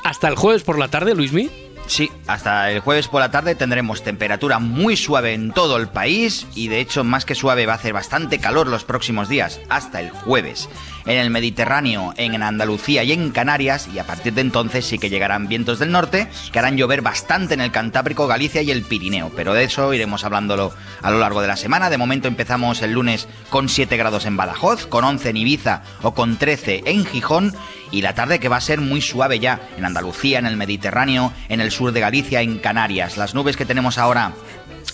[0.05, 1.51] hasta el jueves por la tarde, Luismi.
[1.89, 6.47] Sí, hasta el jueves por la tarde tendremos temperatura muy suave en todo el país
[6.55, 10.01] y de hecho más que suave va a hacer bastante calor los próximos días, hasta
[10.01, 10.69] el jueves.
[11.09, 15.09] En el Mediterráneo, en Andalucía y en Canarias y a partir de entonces sí que
[15.09, 19.33] llegarán vientos del norte que harán llover bastante en el Cantábrico, Galicia y el Pirineo,
[19.35, 21.89] pero de eso iremos hablándolo a lo largo de la semana.
[21.89, 26.13] De momento empezamos el lunes con 7 grados en Badajoz, con 11 en Ibiza o
[26.13, 27.55] con 13 en Gijón
[27.91, 31.33] y la tarde que va a ser muy suave ya en Andalucía, en el Mediterráneo,
[31.49, 33.17] en el sur de Galicia, en Canarias.
[33.17, 34.33] Las nubes que tenemos ahora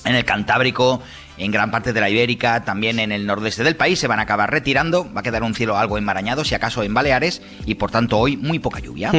[0.05, 1.03] en el Cantábrico,
[1.39, 4.23] en gran parte de la Ibérica, también en el nordeste del país, se van a
[4.23, 5.13] acabar retirando.
[5.13, 8.37] Va a quedar un cielo algo enmarañado, si acaso en Baleares, y por tanto hoy
[8.37, 9.11] muy poca lluvia.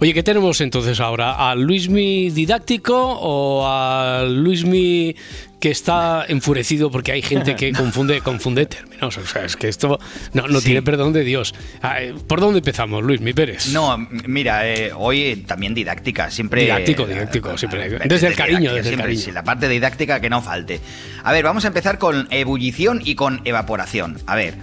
[0.00, 1.50] Oye, ¿qué tenemos entonces ahora?
[1.50, 5.14] ¿A Luismi didáctico o a Luismi
[5.62, 9.16] que está enfurecido porque hay gente que confunde, confunde términos?
[9.16, 10.00] O sea, es que esto
[10.32, 10.66] no, no Sí.
[10.66, 11.54] tiene perdón de Dios.
[11.80, 13.68] Ah, eh, ¿Por dónde empezamos, Luismi Pérez?
[13.68, 13.96] No,
[14.26, 16.62] mira, eh, hoy también didáctica, siempre...
[16.62, 17.88] Didáctico, didáctico, siempre.
[18.06, 19.20] Desde el cariño, desde el siempre, cariño.
[19.22, 20.80] sí, la parte didáctica que no falte.
[21.22, 24.18] A ver, vamos a empezar con ebullición y con evaporación.
[24.26, 24.54] A ver,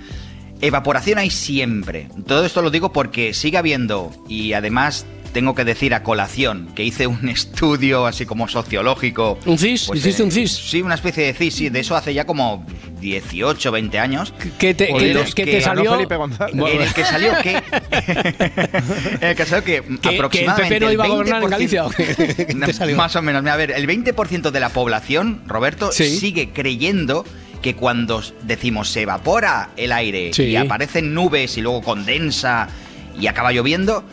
[0.59, 2.09] evaporación hay siempre.
[2.27, 6.83] Todo esto lo digo porque sigue habiendo y además tengo que decir a colación que
[6.83, 9.37] hice un estudio así como sociológico.
[9.45, 9.85] ¿Un CIS?
[9.87, 10.51] Pues, ¿Hiciste eh, un CIS?
[10.51, 12.65] Sí, una especie de CIS, sí, de eso hace ya como
[13.01, 14.33] 18, 20 años.
[14.57, 15.93] ¿Qué te, En qué te- los qué te que- salió?
[15.93, 16.55] Felipe González.
[16.55, 17.51] En el que salió que.
[17.51, 17.63] en
[19.29, 20.75] el que salió que, ¿Que- que el aproximadamente.
[20.75, 21.85] PP no iba a el gobernar en 20%, Galicia?
[21.85, 22.05] ¿o qué?
[22.35, 22.95] ¿Qué te No, salió?
[22.97, 23.41] Más o menos.
[23.43, 26.17] Mira, A ver, el 20% de la población, Roberto, Sí.
[26.17, 27.25] sigue creyendo
[27.61, 30.43] que cuando decimos se evapora el aire Sí.
[30.43, 32.69] y aparecen nubes y luego condensa
[33.19, 34.03] y acaba lloviendo,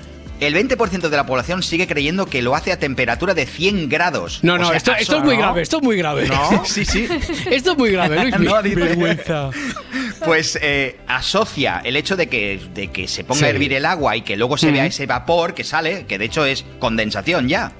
[0.40, 4.40] el 20% de la población sigue creyendo que lo hace a temperatura de 100 grados.
[4.42, 5.42] No, O no, sea, esto, es muy ¿no?
[5.42, 6.28] grave, esto es muy grave.
[6.28, 6.64] ¿No?
[6.66, 7.08] Sí, sí.
[7.50, 8.38] Esto es muy grave, Luis.
[8.40, 9.50] No, vergüenza.
[10.24, 13.44] Pues eh, asocia el hecho de que, de que se ponga Sí.
[13.44, 16.24] a hervir el agua y que luego se vea ese vapor que sale, que de
[16.24, 17.72] hecho es condensación ya,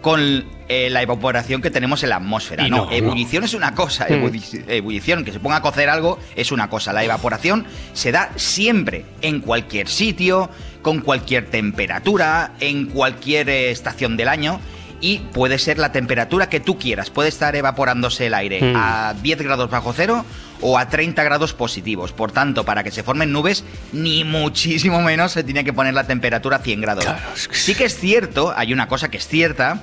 [0.00, 2.66] con eh, la evaporación que tenemos en la atmósfera.
[2.68, 4.12] No, ebullición es una cosa, Mm.
[4.14, 6.92] ebulli- ebullición, que se ponga a cocer algo es una cosa.
[6.92, 10.50] La evaporación se da siempre, en cualquier sitio,
[10.82, 14.60] con cualquier temperatura, en cualquier eh, estación del año.
[15.00, 17.10] Y puede ser la temperatura que tú quieras.
[17.10, 18.76] Puede estar evaporándose el aire Mm.
[18.76, 20.24] a 10 grados bajo cero
[20.60, 22.12] o a 30 grados positivos.
[22.12, 26.04] Por tanto, para que se formen nubes, ni muchísimo menos se tiene que poner la
[26.06, 27.04] temperatura a 100 grados.
[27.50, 29.82] Sí que es cierto, hay una cosa que es cierta,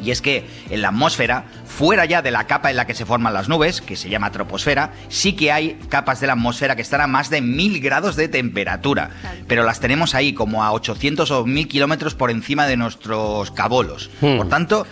[0.00, 3.04] y es que en la atmósfera, fuera ya de la capa en la que se
[3.04, 6.82] forman las nubes, que se llama troposfera, sí que hay capas de la atmósfera que
[6.82, 9.10] están a más de 1000 grados de temperatura.
[9.48, 14.10] Pero las tenemos ahí como a 800 o 1000 kilómetros por encima de nuestros cabolos.
[14.20, 14.36] Hmm.
[14.36, 14.86] Por tanto,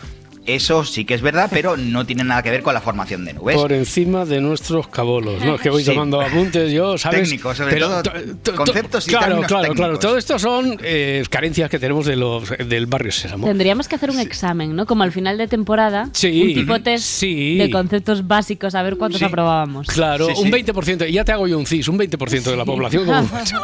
[0.47, 3.35] eso sí que es verdad, pero no tiene nada que ver con la formación de
[3.35, 3.57] nubes.
[3.57, 5.45] Por encima de nuestros cabolos.
[5.45, 5.91] No, es que voy Sí.
[5.91, 7.23] tomando apuntes yo, ¿sabes?
[7.23, 9.99] Técnicos, sobre todo, to- to- conceptos y Claro, claro, claro.
[9.99, 13.47] Todo esto son eh, carencias que tenemos de los, del barrio Sésamo.
[13.47, 14.87] Tendríamos que hacer un examen, ¿no?
[14.87, 16.43] Como al final de temporada, Sí.
[16.43, 17.59] un tipo test Sí.
[17.59, 19.25] de conceptos básicos, a ver cuántos Sí.
[19.25, 19.87] aprobábamos.
[19.89, 20.43] Claro, Sí, sí.
[20.43, 23.23] un 20%, y ya te hago yo un CIS, un 20% de la población como
[23.23, 23.57] mucho.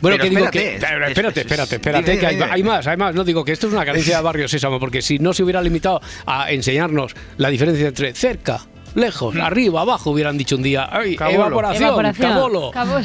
[0.00, 0.74] Bueno, Pero que digo espérate, que.
[0.74, 3.14] espérate, es- espérate, espérate, dime, que hay, hay más, hay más.
[3.14, 5.60] No digo que esto es una carencia de Barrio Sésamo, porque si no se hubiera
[5.62, 8.60] limitado a enseñarnos la diferencia entre cerca,
[8.94, 10.88] lejos, arriba, abajo, hubieran dicho un día.
[10.90, 11.36] Ay, Cabolo.
[11.46, 12.28] evaporación, Evaporación.
[12.32, 12.70] cabolo.
[12.72, 13.04] Cabolo.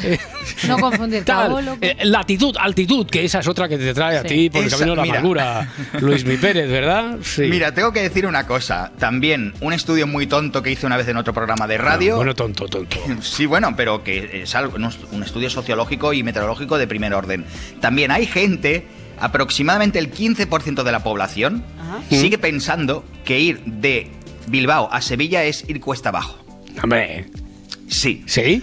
[0.66, 1.76] No confundir Tal, cabolo.
[1.80, 4.78] eh, latitud, altitud, que esa es otra que te trae a ti por el Esa-
[4.78, 5.14] camino de la mira.
[5.18, 5.68] amargura.
[6.00, 7.18] Luis Mi Pérez, ¿verdad?
[7.22, 7.42] Sí.
[7.42, 8.90] Mira, tengo que decir una cosa.
[8.98, 12.16] También un estudio muy tonto que hice una vez en otro programa de radio.
[12.16, 12.96] Bueno, tonto, tonto.
[13.22, 14.76] Sí, bueno, pero que es algo,
[15.12, 17.44] un estudio sociológico y meteorológico de primer orden.
[17.80, 18.86] También hay gente,
[19.20, 21.64] aproximadamente el 15% de la población,
[22.10, 24.10] sigue pensando que ir de
[24.48, 26.38] Bilbao a Sevilla es ir cuesta abajo.
[26.82, 27.26] Hombre.
[27.88, 28.22] Sí.
[28.26, 28.62] ¿Sí?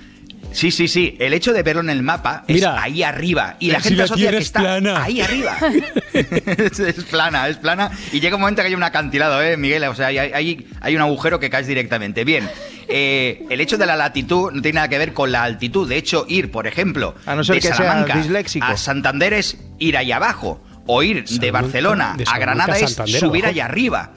[0.53, 1.17] Sí, sí, sí.
[1.19, 2.75] El hecho de verlo en el mapa Mira.
[2.77, 3.57] es ahí arriba.
[3.59, 5.03] Y la Si gente la asocia que es está plana.
[5.03, 5.57] ahí arriba.
[6.13, 7.91] es, es plana, es plana.
[8.11, 9.83] Y llega un momento que hay un acantilado, ¿eh, Miguel?
[9.85, 12.23] O sea, hay, hay, hay un agujero que caes directamente.
[12.23, 12.49] Bien.
[12.87, 15.87] eh, el hecho de la latitud no tiene nada que ver con la altitud.
[15.89, 18.23] De hecho, ir, por ejemplo, A no ser de que Salamanca
[18.61, 20.63] a Santander es ir ahí abajo.
[20.85, 23.47] O ir de Barcelona de a Granada a es subir abajo.
[23.47, 24.11] allá arriba.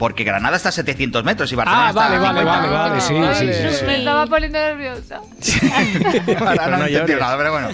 [0.00, 2.88] Porque Granada está a 700 metros y Barcelona Ah, está vale, a vale, 50 vale,
[2.88, 3.34] vale, sí, Vale.
[3.34, 3.84] sí, sí, sí.
[3.84, 5.20] Me estaba poniendo nerviosa.
[6.40, 7.20] Ahora no, no llores.
[7.20, 7.68] nada, pero bueno.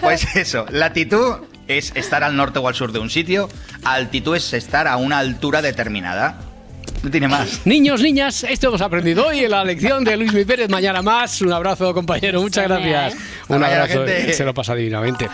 [0.00, 1.34] Pues eso, latitud
[1.66, 3.48] es estar al norte o al sur de un sitio,
[3.84, 6.38] altitud es estar a una altura determinada.
[7.02, 7.62] No tiene más.
[7.66, 10.70] Niños, niñas, esto hemos aprendido hoy en la lección de Luis Mi Pérez.
[10.70, 11.42] Mañana más.
[11.42, 12.40] Un abrazo, compañero.
[12.40, 13.16] Muchas gracias.
[13.48, 14.04] Un abrazo.
[14.32, 15.28] Se lo pasa divinamente.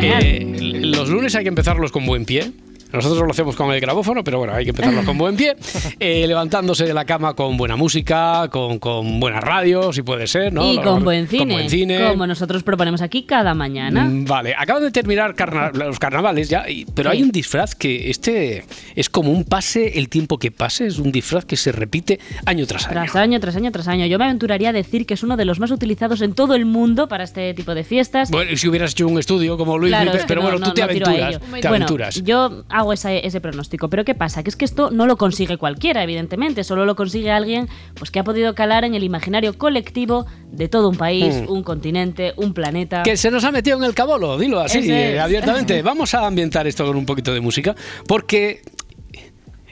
[0.00, 2.52] Eh, los lunes hay que empezarlos con buen pie.
[2.92, 5.56] Nosotros lo hacemos con el grabófono, pero bueno, hay que empezarlos con buen pie.
[5.98, 10.52] Eh, levantándose de la cama con buena música, con, con buena radio, si puede ser,
[10.52, 10.64] ¿no?
[10.72, 12.08] y Lo- con buen, cine, Con buen cine.
[12.08, 14.04] como nosotros proponemos aquí cada mañana.
[14.04, 17.16] Mm, Vale, acaban de terminar carna- los carnavales ya, y- pero Sí.
[17.16, 21.12] hay un disfraz que este es como un pase el tiempo que pase, es un
[21.12, 22.94] disfraz que se repite año tras año.
[22.94, 24.06] Tras año, tras año, tras año.
[24.06, 26.64] Yo me aventuraría a decir que es uno de los más utilizados en todo el
[26.64, 28.30] mundo para este tipo de fiestas.
[28.30, 30.74] Bueno, si hubieras hecho un estudio como Luis Claro, que pero no- bueno, no- tú
[30.74, 32.22] te no aventuras, te Bueno, aventuras.
[32.22, 34.42] yo hago ese, ese pronóstico, pero ¿qué pasa?
[34.42, 38.18] Que es que esto no lo consigue cualquiera, evidentemente, solo lo consigue alguien pues, que
[38.18, 41.50] ha podido calar en el imaginario colectivo de todo un país, Mm.
[41.52, 43.02] un continente, un planeta.
[43.04, 45.80] Que se nos ha metido en el cabolo, dilo así, Ese eh, abiertamente.
[45.82, 47.74] Vamos a ambientar esto con un poquito de música,
[48.06, 48.62] porque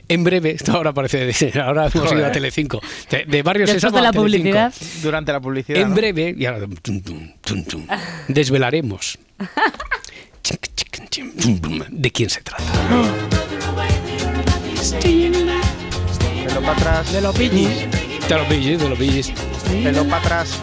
[0.09, 2.33] en breve, esto ahora parece, de- ahora hemos ido a.
[2.33, 4.73] Telecinco, de, de Barrio Después de la publicidad.
[5.03, 5.81] Durante la publicidad.
[5.83, 5.94] En ¿no?
[5.94, 7.87] breve, y ahora, tum, tum, tum, tum,
[8.29, 9.18] desvelaremos
[11.90, 12.62] de quién se trata.
[16.46, 17.12] Pelo para atrás.
[17.12, 17.68] De los pillis.
[18.29, 19.33] De los pillis, de los pillis.
[19.83, 20.59] Pelo para atrás.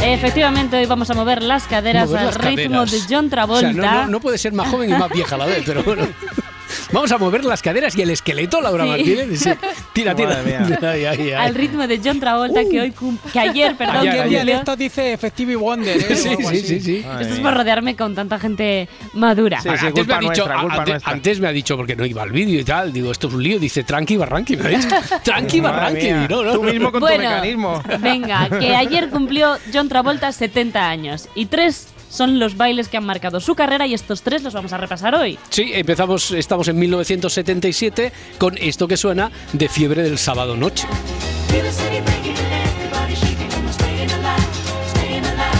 [0.00, 3.08] Efectivamente, hoy vamos a mover las caderas Mover al las ritmo caderas.
[3.08, 3.72] de John O Travolta.
[3.72, 5.82] sea, no, no- no puede ser más joven y más vieja a la vez, pero
[5.82, 6.06] bueno.
[6.92, 8.90] Vamos a mover las caderas y el esqueleto, Laura Sí.
[8.90, 9.40] Martínez.
[9.40, 9.50] Sí.
[9.92, 10.28] Tira, tira.
[10.30, 10.78] Madre mía.
[10.82, 11.32] Ay, ay, ay.
[11.32, 14.22] Al ritmo de John Travolta, que hoy cum- que ayer, perdón, Ayer, ¿Qué ayer.
[14.26, 14.44] cumplió.
[14.44, 15.96] dialecto dice Effective Wonder?
[15.96, 16.16] ¿eh?
[16.16, 17.04] Sí, sí, sí, sí.
[17.08, 19.60] Ay, Esto es por rodearme con tanta gente madura.
[19.60, 21.12] Sí, antes, me ha dicho, nuestra, culpa antes, nuestra.
[21.12, 23.42] antes me ha dicho, porque no iba al vídeo y tal, digo, esto es un
[23.42, 24.88] lío, dice tranqui barranqui, me ha dicho,
[25.24, 27.82] tranqui barranqui, no, no, Tú mismo con tu Bueno, mecanismo.
[28.00, 33.04] venga, que ayer cumplió John Travolta 70 años y tres son los bailes que han
[33.04, 35.38] marcado su carrera y estos tres los vamos a repasar hoy.
[35.50, 40.86] Sí, empezamos, estamos en 1977 con esto que suena de fiebre del sábado noche.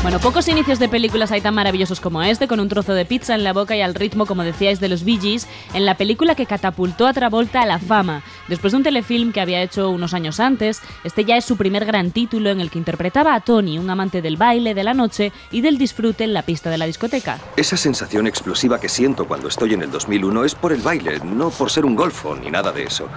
[0.09, 3.35] Bueno, pocos inicios de películas hay tan maravillosos como este, con un trozo de pizza
[3.35, 6.35] en la boca y al ritmo, como decíais, de los Bee Gees, en la película
[6.35, 8.23] que catapultó a Travolta a la fama.
[8.49, 11.85] Después de un telefilm que había hecho unos años antes, este ya es su primer
[11.85, 15.31] gran título en el que interpretaba a Tony, un amante del baile, de la noche
[15.51, 17.39] y del disfrute en la pista de la discoteca.
[17.59, 21.51] Esa sensación explosiva que siento cuando estoy en el 2001 es por el baile, no
[21.51, 23.09] por ser un golfo ni nada de eso.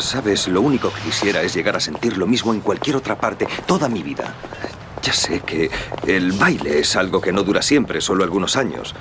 [0.00, 3.46] Sabes, lo único que quisiera es llegar a sentir lo mismo en cualquier otra parte
[3.66, 4.34] toda mi vida.
[5.02, 5.70] Ya sé que
[6.06, 8.94] el baile es algo que no dura siempre, solo algunos años.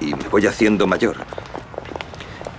[0.00, 1.16] Y me voy haciendo mayor.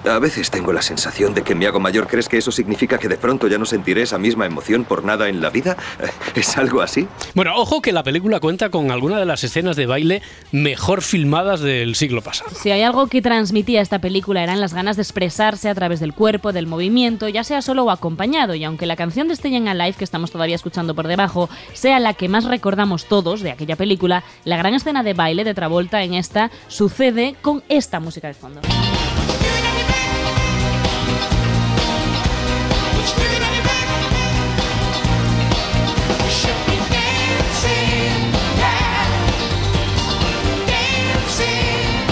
[0.06, 2.08] A veces tengo la sensación de que me hago mayor.
[2.08, 5.28] ¿Crees que eso significa que de pronto ya no sentiré esa misma emoción por nada
[5.28, 5.76] en la vida?
[6.36, 7.08] ¿Es algo así?
[7.36, 11.60] Bueno, ojo que la película cuenta con alguna de las escenas de baile mejor filmadas
[11.60, 12.52] del siglo pasado.
[12.56, 16.14] Si hay algo que transmitía esta película eran las ganas de expresarse a través del
[16.14, 18.56] cuerpo, del movimiento, ya sea solo o acompañado.
[18.56, 22.14] Y aunque la canción de Staying Alive, que estamos todavía escuchando por debajo, sea la
[22.14, 26.14] que más recordamos todos de aquella película, la gran escena de baile de Travolta en
[26.14, 28.62] esta sucede con esta música de fondo.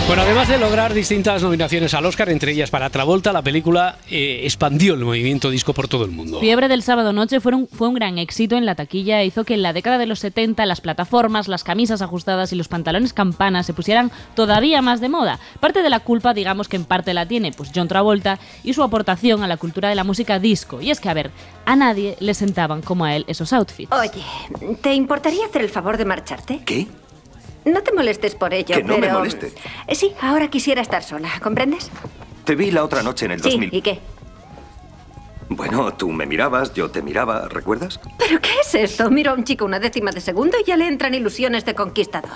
[0.08, 4.40] Bueno, además de lograr distintas nominaciones al Oscar, entre ellas para Travolta, la película eh,
[4.46, 6.40] expandió el movimiento disco por todo el mundo.
[6.40, 9.44] Fiebre del sábado noche fue un, fue un gran éxito en la taquilla e hizo
[9.44, 13.12] que en la década de los 70 las plataformas, las camisas ajustadas y los pantalones
[13.12, 15.42] campanas se pusieran todavía más de moda.
[15.60, 18.84] Parte de la culpa, digamos que en parte la tiene pues John Travolta y su
[18.84, 20.80] aportación a la cultura de la música disco.
[20.80, 21.32] Y es que, a ver,
[21.66, 23.92] a nadie le sentaban como a él esos outfits.
[23.92, 24.24] Oye,
[24.82, 26.62] ¿te importaría hacer el favor de marcharte?
[26.66, 26.88] ¿Qué?
[27.68, 29.14] No te molestes por ello, Que no me pero...
[29.20, 29.54] moleste.
[29.88, 31.90] Eh, Sí, ahora quisiera estar sola, ¿comprendes?
[32.46, 33.74] Te vi la otra noche en el Sí, 2000.
[33.74, 34.00] ¿y qué?
[35.50, 38.00] Bueno, tú me mirabas, yo te miraba, ¿recuerdas?
[38.18, 39.10] ¿Pero qué es esto?
[39.10, 42.32] Miro a un chico una décima de segundo y ya le entran ilusiones de conquistador.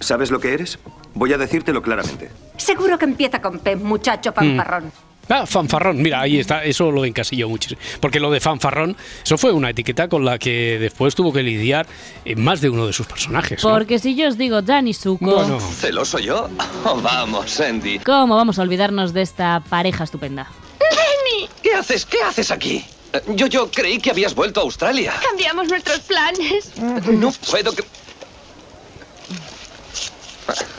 [0.00, 0.78] ¿Sabes lo que eres?
[1.14, 2.30] Voy a decírtelo claramente.
[2.56, 4.90] Seguro que empieza con P, muchacho fanfarrón.
[5.34, 7.80] Ah, fanfarrón, mira, ahí está, eso lo encasilló muchísimo.
[8.00, 11.86] Porque lo de fanfarrón, eso fue una etiqueta con la que después tuvo que lidiar
[12.26, 13.64] en más de uno de sus personajes.
[13.64, 13.70] ¿no?
[13.70, 15.58] Porque si yo os digo Danny Zuko, Bueno.
[15.60, 16.48] ¿Celoso yo?
[16.84, 18.00] Oh, vamos, Sandy.
[18.00, 20.50] ¿cómo vamos a olvidarnos de esta pareja estupenda?
[20.80, 21.48] ¡Lenny!
[21.62, 22.04] ¿Qué haces?
[22.04, 22.84] ¿Qué haces aquí?
[23.12, 25.14] Eh, Yo, yo creí que habías vuelto a Australia.
[25.22, 26.72] Cambiamos nuestros planes.
[26.76, 27.84] No puedo que...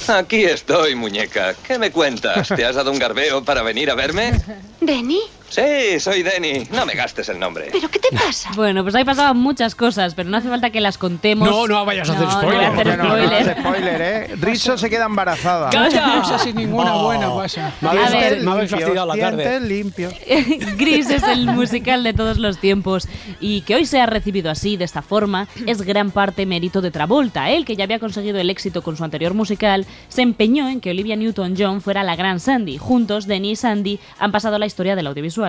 [0.08, 1.56] Aquí estoy, muñeca.
[1.66, 2.50] ¿Qué me cuentas?
[2.50, 4.34] ¿Te has dado un garbeo para venir a verme?
[4.82, 5.22] ¿Denny?
[5.54, 6.68] Sí, soy Denny.
[6.72, 7.70] No me gastes el nombre.
[7.72, 8.50] ¿Pero qué te pasa?
[8.56, 11.48] Bueno, pues ahí pasaban muchas cosas, pero no hace falta que las contemos.
[11.48, 12.56] No, no vayas a hacer No, no spoiler.
[12.58, 13.58] voy a hacer No, no, no, spoiler.
[13.60, 14.36] spoiler, ¿eh?
[14.42, 15.70] Rizzo se queda embarazada.
[15.70, 16.08] ¡Calla!
[16.16, 17.04] No sé si ninguna Oh.
[17.04, 17.72] buena pasa.
[17.82, 18.42] Me habéis, A ver.
[18.42, 19.60] me habéis fastidiado la tarde.
[19.62, 20.14] Limpios.
[20.78, 23.08] Gris es el musical de todos los tiempos
[23.40, 27.52] y que hoy sea recibido así, de esta forma, es gran parte mérito de Travolta.
[27.52, 30.90] Él, que ya había conseguido el éxito con su anterior musical, se empeñó en que
[30.90, 32.80] Olivia Newton-John fuera la gran Sandy.
[32.80, 35.43] Juntos, Denny y Sandy han pasado la historia del audiovisual.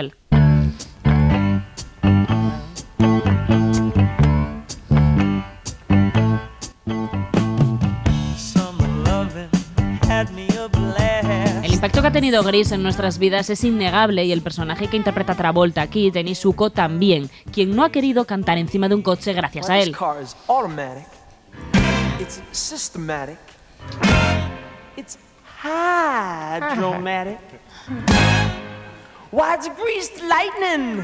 [11.63, 14.97] El impacto que ha tenido Gris en nuestras vidas es innegable y el personaje que
[14.97, 19.33] interpreta Travolta aquí, Denny Zuko, también, quien no ha querido cantar encima de un coche
[19.33, 19.95] gracias a él.
[29.37, 29.69] It's.
[29.69, 31.03] Why, greased lightning.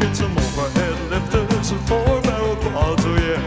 [0.00, 3.42] Get some overhead lifters and four barrel quads, oh yeah.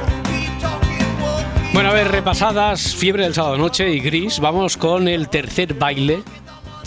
[1.74, 6.24] Bueno, a ver, repasadas, Fiebre del sábado noche y Gris, vamos con el tercer baile.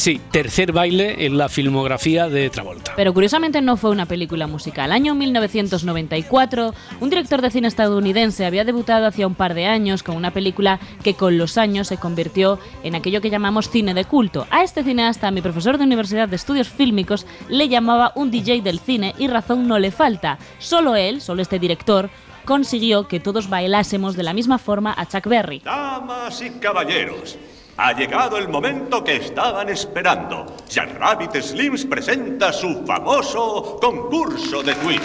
[0.03, 2.93] Sí, tercer baile en la filmografía de Travolta.
[2.97, 4.91] Pero curiosamente no fue una película musical.
[4.91, 10.17] Año 1994, un director de cine estadounidense había debutado hacía un par de años con
[10.17, 14.49] una película que con los años se convirtió en aquello que llamamos cine de culto.
[14.51, 18.81] A este cineasta, mi profesor de Universidad de Estudios Fílmicos le llamaba un DJ del
[18.81, 20.37] cine y razón no le falta.
[20.59, 22.11] Solo él, solo este director,
[22.45, 25.61] consiguió que todos bailásemos de la misma forma a Chuck Berry.
[25.61, 27.39] Damas y caballeros,
[27.77, 30.47] Ha llegado el momento que estaban esperando.
[30.69, 35.05] Jack Rabbit Slims presenta su famoso concurso de twist.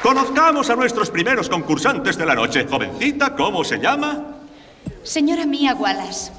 [0.00, 2.66] Conozcamos a nuestros primeros concursantes de la noche.
[2.70, 4.22] Jovencita, ¿cómo se llama?
[5.02, 6.30] Señora Mía Wallace.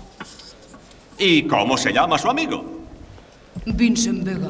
[1.18, 2.64] ¿Y cómo se llama su amigo?
[3.66, 4.50] Vincent Vega.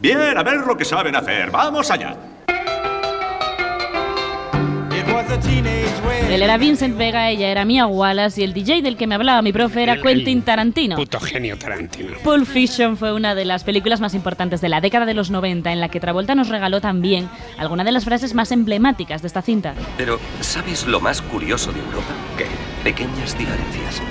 [0.00, 1.50] Bien, a ver lo que saben hacer.
[1.50, 2.16] Vamos allá.
[6.30, 9.42] Él era Vincent Vega, ella era Mia Wallace y el DJ del que me hablaba
[9.42, 10.96] mi profe era El- Quentin Tarantino.
[10.96, 12.16] Puto genio Tarantino.
[12.24, 15.72] Pulp Fiction fue una de las películas más importantes de la década de los 90
[15.72, 19.42] en la que Travolta nos regaló también alguna de las frases más emblemáticas de esta
[19.42, 19.74] cinta.
[19.96, 22.12] Pero, ¿sabes lo más curioso de Europa?
[22.36, 22.46] ¿Qué?
[22.82, 24.02] Pequeñas diferencias.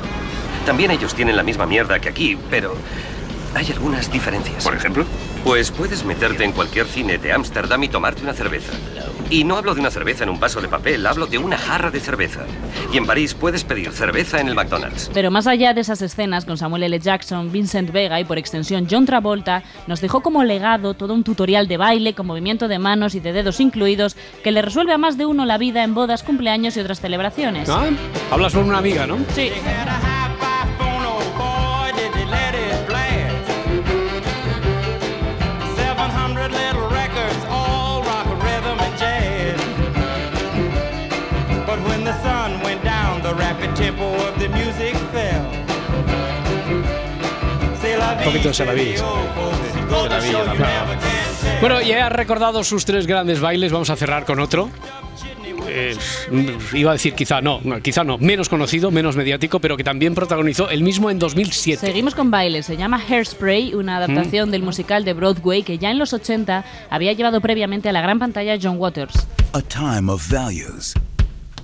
[0.65, 2.75] También ellos tienen la misma mierda que aquí, pero
[3.55, 4.63] hay algunas diferencias.
[4.63, 5.05] ¿Por ejemplo?
[5.43, 8.73] Pues puedes meterte en cualquier cine de Ámsterdam y tomarte una cerveza.
[9.29, 11.91] Y no hablo de una cerveza en un vaso de papel, hablo de una jarra
[11.91, 12.41] de cerveza.
[12.91, 15.11] Y en París puedes pedir cerveza en el McDonald's.
[15.13, 16.99] Pero más allá de esas escenas con Samuel L.
[16.99, 21.67] Jackson, Vincent Vega y por extensión John Travolta, nos dejó como legado todo un tutorial
[21.67, 25.17] de baile con movimiento de manos y de dedos incluidos que le resuelve a más
[25.17, 27.69] de uno la vida en bodas, cumpleaños y otras celebraciones.
[27.69, 27.87] Ah,
[28.31, 29.17] Hablas con una amiga, ¿no?
[29.35, 29.49] Sí.
[48.19, 48.93] Un poquito se la vi.
[51.61, 54.69] Bueno, ya ha recordado sus tres grandes bailes, vamos a cerrar con otro.
[55.71, 55.95] Eh,
[56.73, 60.15] iba a decir quizá no, no, quizá no, menos conocido, menos mediático, pero que también
[60.15, 61.85] protagonizó el mismo en 2007.
[61.85, 64.51] Seguimos con baile, se llama Hairspray, una adaptación Mm.
[64.51, 68.17] del musical de Broadway que ya en los 80 había llevado previamente a la gran
[68.17, 69.13] pantalla John Waters.
[69.53, 70.93] A time of values.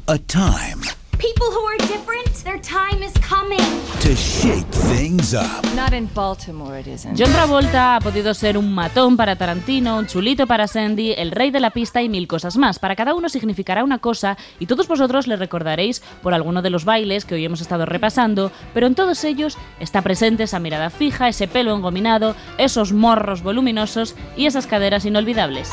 [0.08, 0.84] A time
[1.25, 3.85] People who are different, their time is coming.
[4.01, 5.65] to shake things up.
[5.75, 7.17] Not in Baltimore, it isn't.
[7.17, 11.49] John Travolta ha podido ser un matón para Tarantino, un chulito para Sandy, el rey
[11.49, 12.77] de la pista y mil cosas más.
[12.77, 16.85] Para cada uno significará una cosa y todos vosotros le recordaréis por alguno de los
[16.85, 21.27] bailes que hoy hemos estado repasando, pero en todos ellos está presente esa mirada fija,
[21.27, 25.71] ese pelo engominado, esos morros voluminosos y esas caderas inolvidables.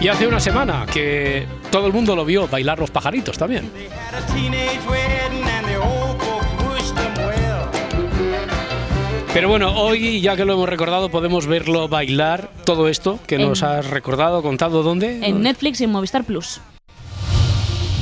[0.00, 3.70] Y hace una semana que todo el mundo lo vio bailar los pajaritos también.
[9.32, 13.62] Pero bueno, hoy ya que lo hemos recordado podemos verlo bailar todo esto que nos
[13.62, 15.26] has recordado, contado dónde.
[15.26, 16.60] En Netflix y en Movistar Plus.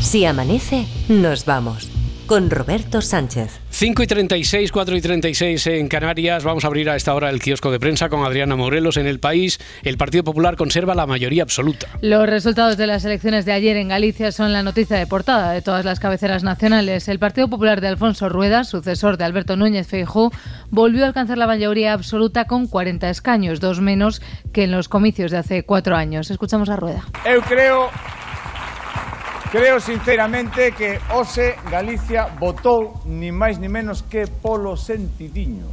[0.01, 1.91] Si amanece, nos vamos.
[2.27, 3.64] Con Roberto Sánchez.
[3.85, 6.43] 5 y 36, 4 y 36 en Canarias.
[6.43, 9.21] Vamos a abrir a esta hora el kiosco de prensa con Adriana Morelos en el
[9.21, 9.61] país.
[9.83, 11.89] El Partido Popular conserva la mayoría absoluta.
[12.01, 15.61] Los resultados de las elecciones de ayer en Galicia son la noticia de portada de
[15.61, 17.09] todas las cabeceras nacionales.
[17.09, 20.33] El Partido Popular de Alfonso Rueda, sucesor de Alberto Núñez Feijóo,
[20.71, 24.23] volvió a alcanzar la mayoría absoluta con 40 escaños, dos menos
[24.55, 26.31] que en los comicios de hace cuatro años.
[26.31, 27.05] Escuchamos a Rueda.
[27.27, 27.91] Eu creo
[29.55, 35.71] Creo sinceramente que Ose Galicia votou ni máis ni menos que polo sentidiño.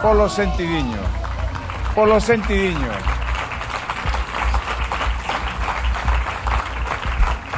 [0.00, 0.96] Polo sentidiño.
[1.92, 2.88] Polo sentidiño.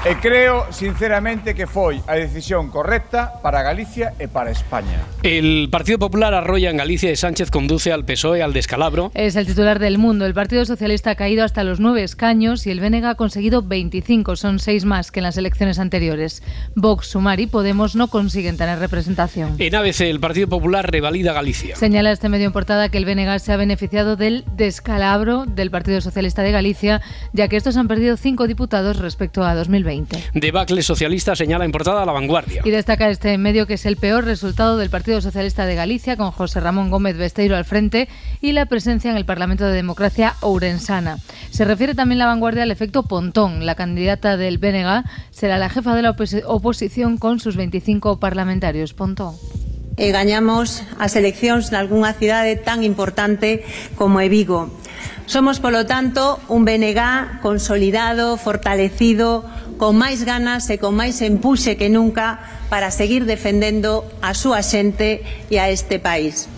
[0.06, 5.02] E creo sinceramente que foi a decisión correcta para Galicia e para España.
[5.26, 9.10] El Partido Popular arrolla en Galicia y Sánchez conduce al PSOE al descalabro.
[9.14, 10.24] Es el titular del mundo.
[10.24, 14.36] El Partido Socialista ha caído hasta los nueve escaños y el BNG ha conseguido 25,
[14.36, 16.40] son seis más que en las elecciones anteriores.
[16.76, 19.56] Vox, Sumar y Podemos no consiguen tener representación.
[19.58, 21.74] En ABC, el Partido Popular revalida Galicia.
[21.74, 26.00] Señala este medio en portada que el BNG se ha beneficiado del descalabro del Partido
[26.00, 29.95] Socialista de Galicia, ya que estos han perdido cinco diputados respecto a 2020.
[30.34, 32.62] Debacle socialista señala en portada la vanguardia.
[32.64, 36.30] Y destaca este medio que es el peor resultado del Partido Socialista de Galicia, con
[36.30, 38.08] José Ramón Gómez Besteiro al frente
[38.40, 41.18] y la presencia en el Parlamento de Democracia Ourensana.
[41.50, 43.64] Se refiere también la vanguardia al efecto Pontón.
[43.66, 48.92] La candidata del BNG será la jefa de la opos- oposición con sus 25 parlamentarios.
[48.94, 49.34] Pontón.
[49.96, 53.64] e gañamos as eleccións nalgunha cidade tan importante
[53.96, 54.68] como é Vigo.
[55.26, 59.44] Somos, polo tanto, un BNG consolidado, fortalecido,
[59.76, 62.40] con máis ganas e con máis empuxe que nunca
[62.72, 65.20] para seguir defendendo a súa xente
[65.52, 66.48] e a este país.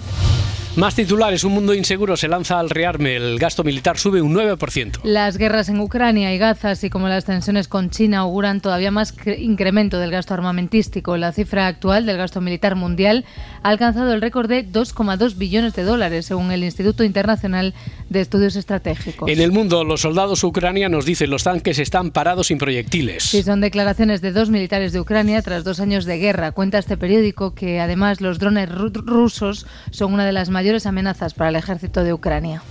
[0.78, 5.00] Más titulares, un mundo inseguro se lanza al rearme, el gasto militar sube un 9%.
[5.02, 9.12] Las guerras en Ucrania y Gaza, así como las tensiones con China, auguran todavía más
[9.16, 11.16] cre- incremento del gasto armamentístico.
[11.16, 13.24] La cifra actual del gasto militar mundial
[13.64, 17.74] ha alcanzado el récord de 2,2 billones de dólares, según el Instituto Internacional
[18.08, 19.28] de Estudios Estratégicos.
[19.28, 23.24] En el mundo, los soldados ucranianos dicen los tanques están parados sin proyectiles.
[23.24, 26.52] Sí, son declaraciones de dos militares de Ucrania tras dos años de guerra.
[26.52, 31.34] Cuenta este periódico que además los drones ru- rusos son una de las mayores amenazas
[31.34, 32.62] para el ejército de Ucrania.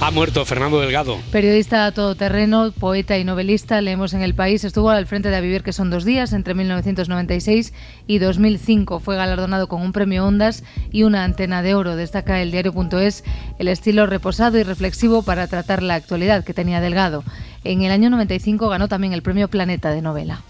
[0.00, 1.18] Ha muerto Fernando Delgado.
[1.30, 5.62] Periodista todoterreno, poeta y novelista, leemos en El País, estuvo al frente de A Vivir
[5.62, 7.72] que son dos días entre 1996
[8.06, 9.00] y 2005.
[9.00, 11.96] Fue galardonado con un premio Ondas y una antena de oro.
[11.96, 13.24] Destaca el diario.es
[13.58, 17.24] el estilo reposado y reflexivo para tratar la actualidad que tenía Delgado.
[17.62, 20.42] En el año 95 ganó también el premio Planeta de novela.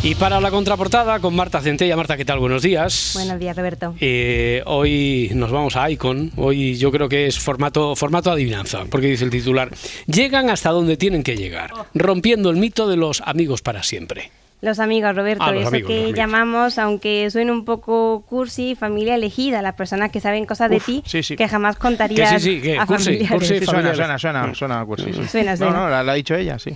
[0.00, 1.96] Y para la contraportada, con Marta Centella.
[1.96, 2.38] Marta, ¿qué tal?
[2.38, 3.12] Buenos días.
[3.14, 3.94] Buenos días, Roberto.
[4.00, 6.30] Eh, hoy nos vamos a Icon.
[6.36, 9.70] Hoy yo creo que es formato, formato adivinanza, porque dice el titular:
[10.06, 14.30] Llegan hasta donde tienen que llegar, rompiendo el mito de los amigos para siempre.
[14.60, 19.14] Los amigos, Roberto, Ah, los eso amigos, que llamamos, aunque suene un poco cursi, familia
[19.16, 21.36] elegida, las personas que saben cosas de Uf, ti sí, sí.
[21.36, 23.30] que jamás contarías Que sí, sí, que a cursi, familiares.
[23.38, 25.28] cursi, Sí, suena, suena, suena, suena, cursi, sí.
[25.28, 25.72] Suena, No, suena.
[25.74, 26.70] no, la, la ha dicho ella, sí.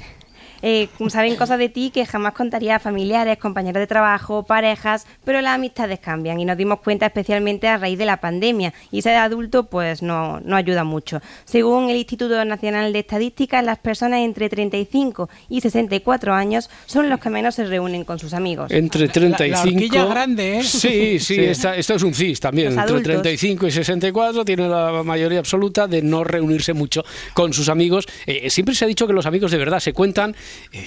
[0.63, 5.41] Eh, saben cosas de ti que jamás contaría a familiares, compañeros de trabajo, parejas, pero
[5.41, 9.17] las amistades cambian y nos dimos cuenta especialmente a raíz de la pandemia y ser
[9.17, 11.21] adulto pues no, no ayuda mucho.
[11.45, 17.19] Según el Instituto Nacional de Estadística, las personas entre 35 y 64 años son los
[17.21, 18.71] que menos se reúnen con sus amigos.
[18.71, 19.69] Entre 35.
[19.69, 20.63] horquilla grande, ¿eh?
[20.63, 21.41] Sí, sí, Sí.
[21.45, 22.69] esta- esto es un CIS también.
[22.69, 23.03] Entre adultos.
[23.23, 27.03] 35 y 64 tiene la mayoría absoluta de no reunirse mucho
[27.35, 28.07] con sus amigos.
[28.27, 30.35] Eh, siempre se ha dicho que los amigos de verdad se cuentan.
[30.73, 30.87] Eh,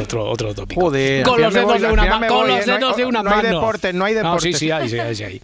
[0.00, 0.80] otro, otro tópico.
[0.80, 2.64] Joder, con los dedos voy, de una me Con voy, los ¿eh?
[2.66, 3.48] No hay- dedos de una no hay mano.
[3.60, 4.52] deporte, no hay No, deporte.
[4.52, 5.42] sí, sí, hay, sí, hay, sí, hay.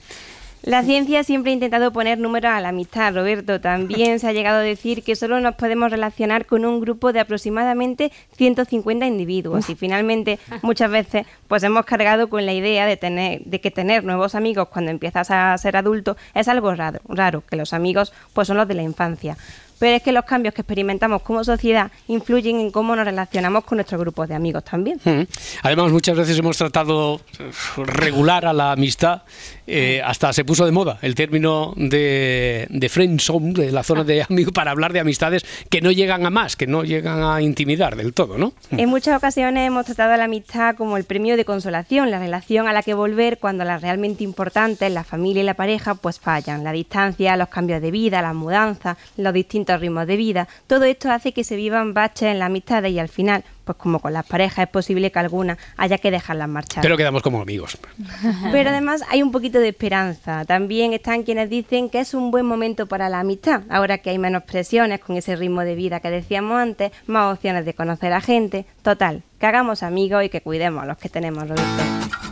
[0.63, 3.61] La ciencia siempre ha intentado poner números a la amistad, Roberto.
[3.61, 7.21] También se ha llegado a decir que solo nos podemos relacionar con un grupo de
[7.21, 9.69] aproximadamente 150 individuos.
[9.69, 14.05] Y finalmente, muchas veces, pues hemos cargado con la idea de tener, de que tener
[14.05, 18.49] nuevos amigos cuando empiezas a ser adulto es algo raro, raro, que los amigos pues
[18.49, 19.37] son los de la infancia.
[19.85, 23.77] Pero es que los cambios que experimentamos como sociedad influyen en cómo nos relacionamos con
[23.77, 24.99] nuestros grupos de amigos también.
[25.05, 25.25] Mm.
[25.63, 27.51] Además, muchas veces hemos tratado eh,
[27.85, 29.25] regular a la amistad.
[29.67, 34.05] eh, hasta se puso de moda el término de, de friend zone, de la zona
[34.05, 37.41] de amigos, para hablar de amistades que no llegan a más, que no llegan a
[37.41, 38.53] intimidar del todo, ¿no?
[38.71, 42.69] En muchas ocasiones hemos tratado a la amistad como el premio de consolación, la relación
[42.69, 46.65] a la que volver cuando las realmente importantes, la familia y la pareja, pues fallan.
[46.65, 51.11] La distancia, los cambios de vida, las mudanzas, los distintos ritmos de vida, todo esto
[51.11, 54.27] hace que se vivan baches en la amistad y al final, pues como con las
[54.27, 56.83] parejas, es posible que alguna haya que dejarlas marchar.
[56.83, 57.79] Pero quedamos como amigos.
[58.53, 60.45] Pero además hay un poquito de esperanza.
[60.45, 63.63] También están quienes dicen que es un buen momento para la amistad.
[63.69, 67.65] Ahora que hay menos presiones con ese ritmo de vida que decíamos antes, más opciones
[67.65, 68.67] de conocer a gente.
[68.83, 72.24] Total, que hagamos amigos y que cuidemos a los que tenemos, Roberto.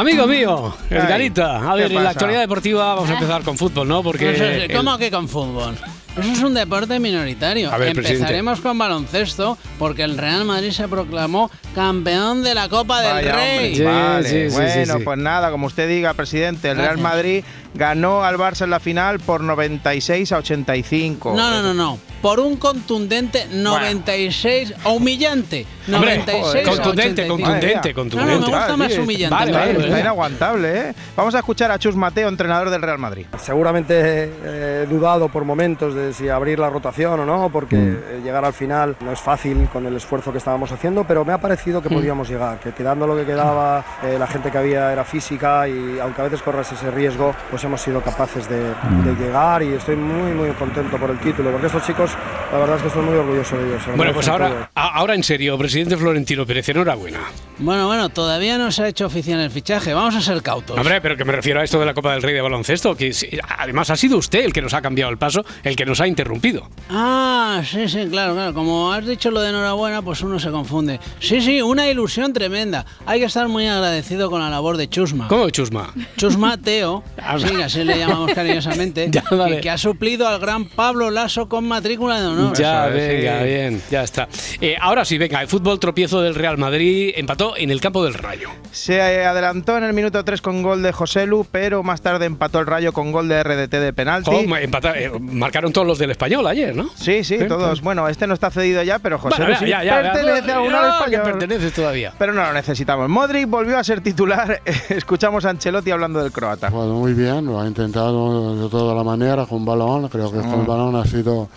[0.00, 1.58] Amigo mío, Edgarita.
[1.58, 4.02] A ¿qué ver, en la actualidad deportiva vamos a empezar con fútbol, ¿no?
[4.02, 4.64] Porque.
[4.64, 5.76] El- ¿Cómo que con fútbol?
[6.18, 7.70] Eso es un deporte minoritario.
[7.70, 13.02] A ver, Empezaremos con baloncesto porque el Real Madrid se proclamó campeón de la Copa
[13.02, 13.80] del Vaya, Rey.
[13.82, 16.96] vale, bueno, pues nada, como usted diga, presidente, el Real.
[16.96, 17.44] Madrid
[17.74, 21.34] ganó al Barça en la final por 96 a 85.
[21.36, 21.98] No, no, no, no.
[22.20, 25.66] Por un contundente 96 o humillante.
[25.92, 27.94] Hombre, 96 joder, a contundente, 85.
[27.94, 29.34] contundente, No, no, me gusta más humillante.
[29.34, 30.94] Vale, Vale, está inaguantable, ¿eh?
[31.16, 33.26] Vamos a escuchar a Chus Mateo, entrenador del Real Madrid.
[33.38, 38.44] Seguramente he dudado por momentos de si abrir la rotación o no, porque eh, llegar
[38.44, 41.82] al final no es fácil con el esfuerzo que estábamos haciendo, pero me ha parecido
[41.82, 41.94] que Mm.
[41.94, 45.98] podíamos llegar, que quedando lo que quedaba, eh, la gente que había era física y
[46.00, 49.96] aunque a veces corras ese riesgo, pues hemos sido capaces de, de llegar y estoy
[49.96, 52.09] muy, muy contento por el título, porque estos chicos,
[52.52, 53.82] la verdad es que estoy muy orgulloso de ellos.
[53.96, 57.20] Bueno, pues ahora, a- ahora en serio, presidente Florentino Pérez, enhorabuena.
[57.58, 59.92] Bueno, bueno, todavía no se ha hecho oficial el fichaje.
[59.92, 60.78] Vamos a ser cautos.
[60.78, 63.12] Hombre, pero que me refiero a esto de la Copa del Rey de baloncesto, que
[63.58, 66.06] además ha sido usted el que nos ha cambiado el paso, el que nos ha
[66.06, 66.68] interrumpido.
[66.88, 68.54] Ah, sí, sí, claro, claro.
[68.54, 70.98] Como has dicho lo de enhorabuena, pues uno se confunde.
[71.20, 72.86] Sí, sí, una ilusión tremenda.
[73.06, 75.28] Hay que estar muy agradecido con la labor de Chusma.
[75.28, 75.92] ¿Cómo Chusma?
[76.16, 77.04] Chusma Teo,
[77.38, 79.56] sí, así le llamamos cariñosamente, Ya, vale.
[79.56, 82.56] que, que ha suplido al gran Pablo Lasso con matrícula película de honor.
[82.56, 83.44] Ya, Eso venga, sí.
[83.44, 84.28] bien, ya está.
[84.60, 88.14] Eh, ahora sí, venga, el fútbol tropiezo del Real Madrid empató en el campo del
[88.14, 88.48] Rayo.
[88.72, 92.60] Se adelantó en el minuto 3 con gol de José Lu, pero más tarde empató
[92.60, 94.30] el Rayo con gol de RDT de penalti.
[94.30, 96.88] Jo, ma- empata- eh, marcaron todos los del español ayer, ¿no?
[96.94, 97.80] Sí, sí, todos.
[97.82, 100.46] Bueno, este no está cedido ya, pero José Bueno, Lu sí ya, ya, ya, pertenece
[100.46, 101.22] ya, al que español.
[101.38, 102.12] pertenece todavía.
[102.18, 103.08] Pero no lo necesitamos.
[103.08, 104.60] Modric volvió a ser titular.
[104.88, 106.70] Escuchamos a Ancelotti hablando del croata.
[106.70, 110.08] Bueno, muy bien, lo ha intentado de toda la manera con balón.
[110.08, 111.48] Creo que con balón ha sido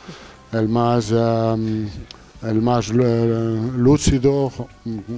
[0.53, 1.89] el más, em,
[2.43, 4.51] el más eh, lúcido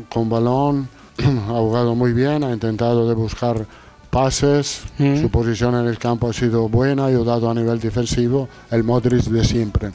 [0.10, 0.88] con balón.
[1.20, 3.66] ha jugado muy bien, ha intentado de buscar
[4.10, 4.84] pases.
[4.98, 5.22] Mm.
[5.22, 8.48] Su posición en el campo ha sido buena, ha ayudado a nivel defensivo.
[8.72, 9.92] El Modric de siempre.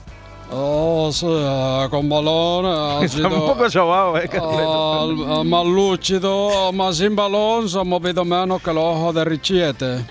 [0.53, 6.73] Oh, sí, eh, con balón eh, ha sido un poco sobao, eh, el más lúcido,
[6.73, 10.05] más sin balón, se ha movido menos que los ojos de Richiete.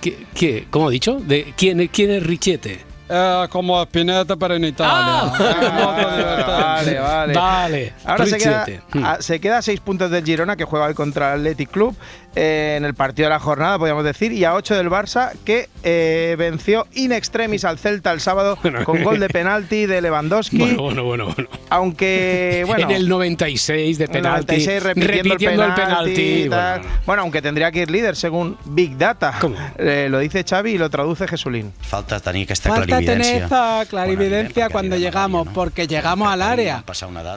[0.00, 0.66] ¿Qué, qué?
[0.70, 1.20] ¿Cómo ha dicho?
[1.20, 2.89] ¿De quién, quién es Richete?
[3.12, 5.32] Eh, como Spinetta, pero en Italia.
[6.80, 7.32] Vale, vale.
[7.34, 8.66] Vale, Ahora se queda,
[9.04, 11.94] a, se queda a seis puntos del Girona, que juega hoy contra el Athletic Club,
[12.36, 15.68] eh, en el partido de la jornada, podríamos decir, y a ocho del Barça, que
[15.82, 20.58] eh, venció in extremis al Celta el sábado con gol de penalti de Lewandowski.
[20.58, 21.48] Bueno, bueno, bueno, bueno.
[21.70, 22.84] Aunque, bueno.
[22.84, 24.64] en el 96 de penalti.
[24.64, 26.48] 96 repitiendo, el penalti.
[26.48, 26.82] bueno, tal.
[27.06, 29.34] Bueno, aunque tendría que ir líder según Big Data.
[29.78, 31.72] Eh, lo dice Xavi y lo traduce Jesulín.
[31.80, 33.46] Falta tenir aquesta Falta tener clarividència.
[33.46, 36.84] esa clarividencia cuando llegamos, porque llegamos al área.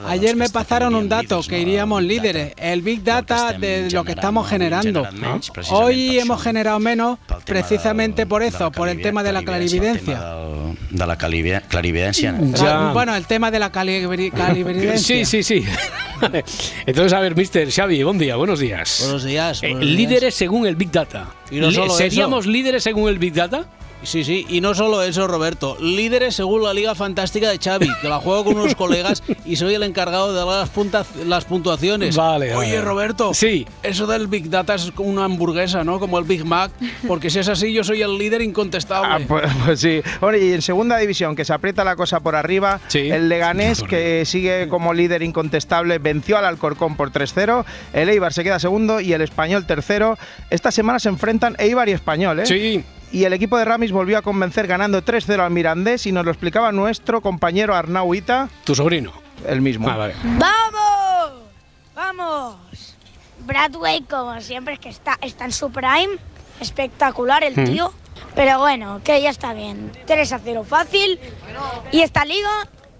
[0.08, 4.48] Ayer me pasaron un dato, que iríamos líderes, el Big Data de lo que estamos
[4.48, 4.83] generando.
[5.70, 10.20] Hoy hemos generado menos precisamente por eso, por el tema de la clarividencia.
[10.90, 12.34] De la clarivi- clarividència.
[12.62, 14.34] Ah, Bueno, el tema de la clarividencia.
[14.98, 15.64] Sí, sí, sí.
[16.86, 19.00] Entonces, a ver, Mister Xavi, buen día, buenos días.
[19.02, 19.62] Buenos días.
[19.62, 19.96] Eh, buenos días.
[19.98, 21.26] líderes según el Big Data.
[21.50, 21.88] Y no eso.
[21.90, 23.66] ¿Seríamos líderes según el Big Data?
[24.04, 25.76] Sí, sí, y no solo eso, Roberto.
[25.80, 29.74] Líderes según la Liga Fantástica de Xavi, que la juego con unos colegas y soy
[29.74, 32.16] el encargado de dar las, punta- las puntuaciones.
[32.16, 32.80] Vale, Oye.
[32.80, 33.32] Roberto.
[33.34, 33.66] Sí.
[33.82, 35.98] Eso del Big Data es como una hamburguesa, ¿no?
[35.98, 36.70] Como el Big Mac.
[37.08, 39.08] Porque si es así, yo soy el líder incontestable.
[39.10, 40.02] Ah, pues, pues sí.
[40.20, 44.24] Bueno, y en segunda división, que se aprieta la cosa por arriba, el Leganés, que
[44.26, 47.64] sigue como líder incontestable, venció al Alcorcón por 3-0.
[47.92, 50.18] El Eibar se queda segundo y el Español tercero.
[50.50, 52.46] Esta semana se enfrentan Eibar y Español, ¿eh?
[52.46, 52.84] Sí.
[53.12, 56.30] Y el equipo de Ramis volvió a convencer ganando 3-0 al Mirandés y nos lo
[56.32, 58.48] explicaba nuestro compañero Arnau Ita.
[58.64, 59.12] Tu sobrino.
[59.46, 59.88] El mismo.
[59.88, 60.14] Ah, vale.
[60.24, 61.42] ¡Vamos!
[61.94, 62.56] ¡Vamos!
[63.46, 66.16] Bradway, como siempre, es que está, está en su prime.
[66.60, 67.64] Espectacular el Mm.
[67.64, 67.92] tío.
[68.34, 69.92] Pero bueno, que ya está bien.
[70.06, 71.18] 3 a 0 fácil.
[71.92, 72.50] Y esta liga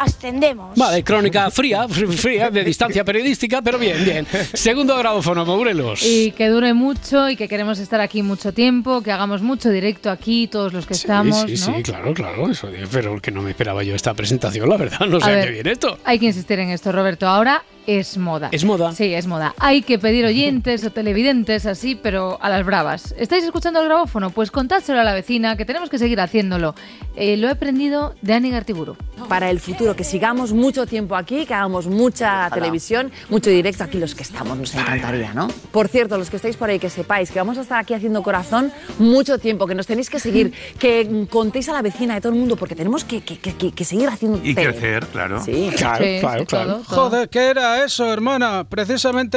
[0.05, 0.77] ascendemos.
[0.77, 4.27] Vale, crónica fría, fr- fría, de distancia periodística, pero bien, bien.
[4.53, 6.03] Segundo grabófono, Morelos.
[6.05, 10.11] Y que dure mucho y que queremos estar aquí mucho tiempo, que hagamos mucho directo
[10.11, 11.43] aquí, todos los que estamos.
[11.43, 11.77] sí, sí, ¿no?
[11.77, 12.51] sí, claro, claro.
[12.51, 15.01] Eso, pero que no me esperaba yo esta presentación, la verdad.
[15.09, 15.99] No sé A a qué viene esto.
[16.05, 17.27] Hay que insistir en esto, Roberto.
[17.27, 18.49] Ahora es moda.
[18.53, 18.93] ¿Es moda?
[18.93, 19.55] Sí, es moda.
[19.59, 23.15] Hay que pedir oyentes o televidentes así, pero a las bravas.
[23.19, 24.31] ¿Estáis escuchando el grabófono?
[24.31, 26.75] Pues contádselo a la vecina, que tenemos que seguir haciéndolo.
[27.17, 28.97] Eh, lo he aprendido de Ani Gartiburu.
[29.29, 33.99] para el futuro, que sigamos mucho tiempo aquí, que hagamos mucha televisión, mucho directo aquí
[33.99, 35.49] los que estamos, nos encantaría, ¿no?
[35.71, 38.23] Por cierto, los que estáis por ahí, que sepáis que vamos a estar aquí haciendo
[38.23, 42.33] corazón mucho tiempo, que nos tenéis que seguir, que contéis a la vecina de todo
[42.35, 45.01] el mundo, porque tenemos que, que- que- que seguir haciendo tele.
[45.13, 45.43] claro.
[45.43, 46.75] Sí, Claro, Sí, claro, sí, claro.
[46.75, 46.97] todo, todo.
[47.11, 48.65] Joder, ¿qué era eso, hermana?
[48.69, 49.37] Precisamente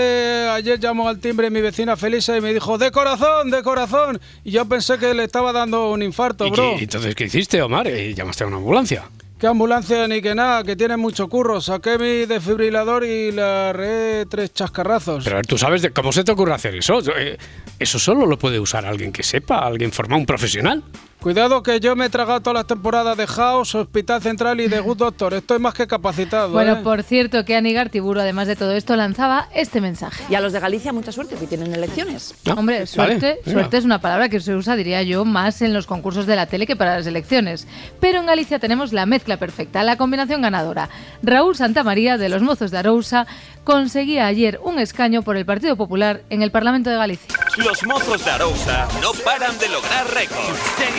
[0.49, 4.19] ayer llamó al timbre mi vecina Felisa y me dijo, de corazón, de corazón.
[4.43, 6.75] Y yo pensé que le estaba dando un infarto, ¿Y bro.
[6.77, 7.87] qué- entonces, ¿qué hiciste, Omar?
[7.87, 9.03] Eh, ¿Llamaste a una ambulancia?
[9.39, 10.63] ¿Qué ambulancia ni que nada?
[10.63, 11.61] Que tiene mucho curro.
[11.61, 15.23] Saqué mi desfibrilador y le arreé tres chascarrazos.
[15.23, 16.99] Pero a ver, tú sabes de cómo se te ocurre hacer eso.
[17.15, 17.37] Eh,
[17.79, 20.83] Eso solo lo puede usar alguien que sepa, alguien formado, un profesional.
[21.21, 24.79] Cuidado que yo me he tragado todas las temporadas de House, Hospital Central y de
[24.79, 25.33] Good Doctor.
[25.33, 26.51] Estoy más que capacitado.
[26.51, 26.81] Bueno, ¿eh?
[26.83, 30.23] por cierto, que Ani Gartiburu, además de todo esto, lanzaba este mensaje.
[30.29, 32.35] Y a los de Galicia, mucha suerte, que tienen elecciones.
[32.55, 35.87] Hombre, suerte, vale, suerte es una palabra que se usa, diría yo, más en los
[35.87, 37.67] concursos de la tele que para las elecciones.
[37.99, 40.87] Pero en Galicia tenemos la mezcla perfecta, la combinación ganadora.
[41.23, 43.25] Raúl Santamaría, de los Mozos de Arousa,
[43.63, 47.35] conseguía ayer un escaño por el Partido Popular en el Parlamento de Galicia.
[47.57, 50.57] Los mozos de Arousa no paran de lograr récords.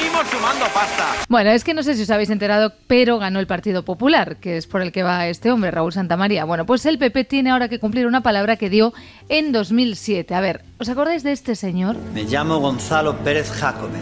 [0.08, 1.06] Seguimos sumando pasta.
[1.28, 4.56] Bueno, es que no sé si os habéis enterado, pero ganó el Partido Popular, que
[4.56, 6.44] es por el que va este hombre, Raúl Santamaría.
[6.44, 8.94] Bueno, pues el PP tiene ahora que cumplir una palabra que dio
[9.28, 10.34] en 2007.
[10.34, 11.96] A ver, ¿os acordáis de este señor?
[12.14, 13.98] Me llamo Gonzalo Pérez Jácome,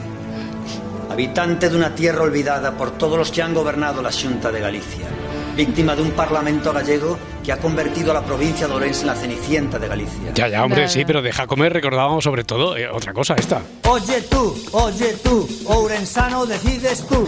[1.10, 5.06] habitante de una tierra olvidada por todos los que han gobernado la Xunta de Galicia.
[5.56, 9.14] Víctima de un parlamento gallego que ha convertido a la provincia de Ourense en la
[9.14, 10.32] cenicienta de Galicia.
[10.34, 13.62] Ya, ya, hombre, sí, pero deja comer recordábamos sobre todo eh, otra cosa esta.
[13.88, 17.26] Oye tú, oye tú, Ourensano decides tú.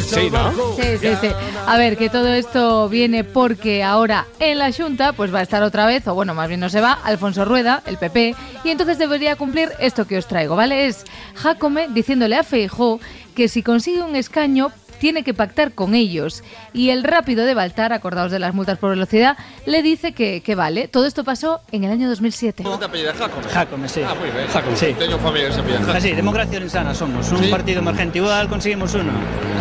[0.00, 0.50] Sí, ¿no?
[0.76, 1.28] Sí, sí, sí.
[1.66, 5.62] A ver, que todo esto viene porque ahora en la Junta pues va a estar
[5.62, 8.34] otra vez, o bueno, más bien no se va, Alfonso Rueda, el PP,
[8.64, 10.86] y entonces debería cumplir esto que os traigo, ¿vale?
[10.86, 12.98] Es Jacome diciéndole a Feijó
[13.34, 16.42] que si consigue un escaño tiene que pactar con ellos.
[16.72, 19.36] Y el rápido de Baltar, acordaos de las multas por velocidad,
[19.66, 20.88] le dice que, que vale.
[20.88, 22.62] Todo esto pasó en el año 2007.
[22.62, 23.16] ¿Cómo te apellidas?
[23.16, 23.48] Jacome.
[23.48, 24.00] Jacome, sí.
[24.06, 24.46] Ah, muy bien.
[24.48, 24.76] Jacome.
[24.76, 24.94] Sí.
[24.98, 25.96] Tengo familia que se apellida.
[25.96, 27.30] Así, Democracia Orensana somos.
[27.32, 27.50] Un Sí.
[27.50, 28.18] partido emergente.
[28.18, 29.12] Igual conseguimos uno.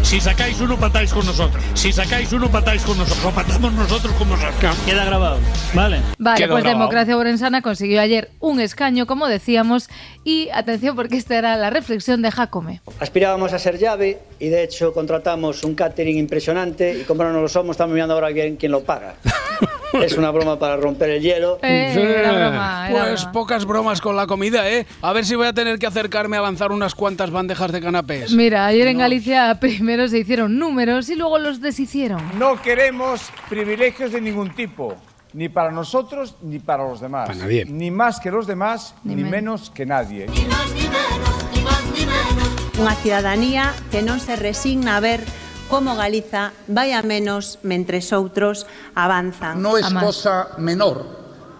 [0.03, 1.63] Si sacáis uno, patáis con nosotros.
[1.73, 3.25] Si sacáis uno, patáis con nosotros.
[3.25, 4.75] O patamos nosotros como nosotros.
[4.85, 5.37] Queda grabado.
[5.73, 6.01] Vale.
[6.17, 6.79] Vale, Quedó pues grabado.
[6.79, 9.89] Democracia Orensana consiguió ayer un escaño, como decíamos,
[10.23, 12.81] y atención porque esta era la reflexión de Jacome.
[12.99, 17.49] Aspirábamos a ser llave y de hecho contratamos un catering impresionante y como no lo
[17.49, 19.15] somos estamos mirando ahora quién, quién lo paga.
[19.93, 21.59] es una broma para romper el hielo.
[21.59, 24.85] Pues pocas bromas con la comida, ¿eh?
[25.01, 28.31] A ver si voy a tener que acercarme a lanzar unas cuantas bandejas de canapés.
[28.31, 32.21] Mira, ayer en Galicia primero se hicieron números y luego los deshicieron.
[32.37, 34.95] No queremos privilegios de ningún tipo,
[35.33, 37.27] ni para nosotros ni para los demás.
[37.27, 37.65] Para nadie.
[37.65, 40.27] Ni más que los demás, ni, menos que nadie.
[42.77, 45.25] Unha ciudadanía que non se resigna a ver
[45.65, 49.57] como Galiza vai a menos mentre outros avanzan.
[49.57, 51.17] Non é cosa menor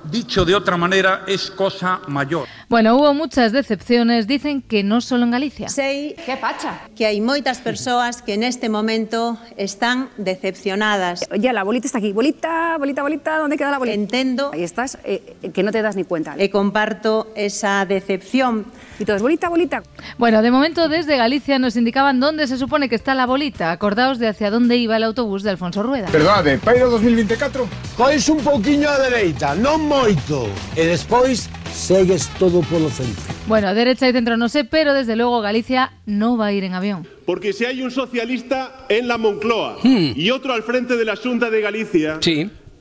[0.09, 2.47] Dicho de otra manera, es cosa mayor.
[2.69, 4.25] Bueno, hubo muchas decepciones.
[4.25, 5.67] Dicen que no solo en Galicia.
[5.67, 6.87] Sei que facha.
[6.95, 11.27] Que hai moitas persoas que neste momento están decepcionadas.
[11.35, 12.15] Ya la bolita está aquí.
[12.15, 13.99] Bolita, bolita, bolita, ¿dónde queda la bolita?
[13.99, 14.51] Entendo.
[14.55, 16.39] Ahí estás, eh, que no te das ni cuenta.
[16.39, 18.63] E comparto esa decepción
[18.99, 19.83] Y todos, bolita, bolita.
[20.17, 23.71] Bueno, de momento desde Galicia nos indicaban dónde se supone que está la bolita.
[23.71, 26.07] Acordaos de hacia dónde iba el autobús de Alfonso Rueda.
[26.07, 27.67] Perdónate, Pairo 2024?
[27.95, 30.49] Cois un pouquiño á dereita, non moito.
[30.73, 33.21] E despois segues todo polo centro.
[33.45, 36.73] Bueno, derecha y centro no sé, pero desde luego Galicia no va a ir en
[36.73, 37.05] avión.
[37.25, 40.13] Porque si hay un socialista en la Moncloa Hmm.
[40.17, 42.19] y otro al frente de la Junta de Galicia,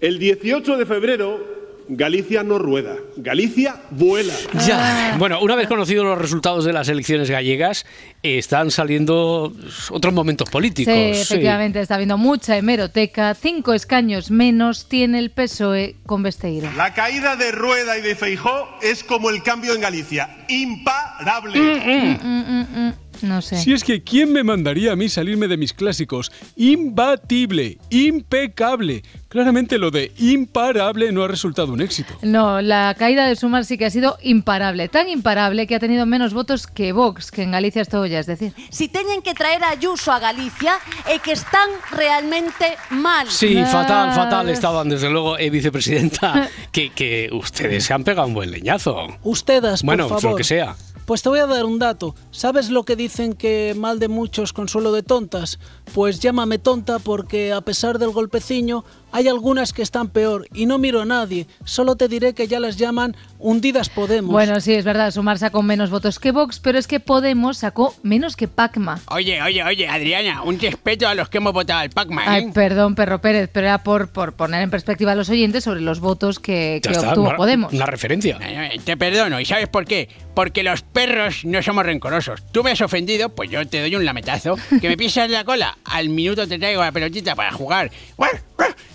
[0.00, 1.55] el 18 de febrero
[1.88, 4.34] Galicia no rueda, Galicia vuela.
[4.66, 5.14] Ya.
[5.18, 7.86] Bueno, una vez conocidos los resultados de las elecciones gallegas,
[8.22, 9.52] eh, están saliendo
[9.90, 10.92] otros momentos políticos.
[10.94, 11.20] Sí, sí.
[11.20, 13.34] efectivamente, está habiendo mucha hemeroteca.
[13.34, 16.68] Cinco escaños menos tiene el PSOE con Besteiro.
[16.76, 21.60] La caída de Rueda y de Feijó es como el cambio en Galicia, imparable.
[21.60, 23.56] Mm, mm, mm, No sé.
[23.58, 26.30] Si es que, ¿quién me mandaría a mí salirme de mis clásicos?
[26.56, 29.02] Imbatible, impecable.
[29.28, 32.14] Claramente lo de imparable no ha resultado un éxito.
[32.22, 34.88] No, la caída de Sumar sí que ha sido imparable.
[34.88, 38.18] Tan imparable que ha tenido menos votos que Vox, que en Galicia es todo ya,
[38.20, 38.52] es decir.
[38.70, 43.26] Si teñen que traer a Ayuso a Galicia é que están realmente mal.
[43.28, 48.34] Sí, fatal, fatal estaban, desde luego, eh, vicepresidenta, que, que ustedes se han pegado un
[48.34, 49.06] buen leñazo.
[49.22, 50.24] Ustedes, por Bueno, favor.
[50.32, 50.76] lo que sea.
[51.06, 52.16] Pues te voy a dar un dato.
[52.32, 55.60] ¿Sabes lo que dicen que mal de muchos consuelo de tontas?
[55.94, 58.84] Pues llámame tonta porque a pesar del golpeciño
[59.16, 61.46] hay algunas que están peor y no miro a nadie.
[61.64, 64.30] Solo te diré que ya las llaman hundidas Podemos.
[64.30, 67.94] Bueno, sí, es verdad, Sumar sacó menos votos que Vox, pero es que Podemos sacó
[68.02, 69.00] menos que Pacma.
[69.10, 72.28] Oye, oye, oye, Adriana, un respeto a los que hemos votado al Pacma, ¿eh?
[72.28, 75.80] Ay, perdón, Perro Pérez, pero era por, por poner en perspectiva a los oyentes sobre
[75.80, 77.72] los votos que, Ya que está, obtuvo una- Podemos.
[77.72, 78.38] Una referencia.
[78.42, 80.10] Eh, Te perdono, ¿y sabes por qué?
[80.34, 82.42] Porque los perros no somos rencorosos.
[82.52, 84.56] Tú me has ofendido, pues yo te doy un lametazo.
[84.82, 87.90] Que me pisas la cola, al minuto te traigo la pelotita para jugar.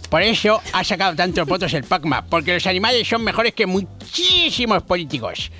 [0.10, 4.84] Por eso ha sacado tantos votos el Pacma, porque los animales son mejores que muchísimos
[4.84, 5.52] políticos.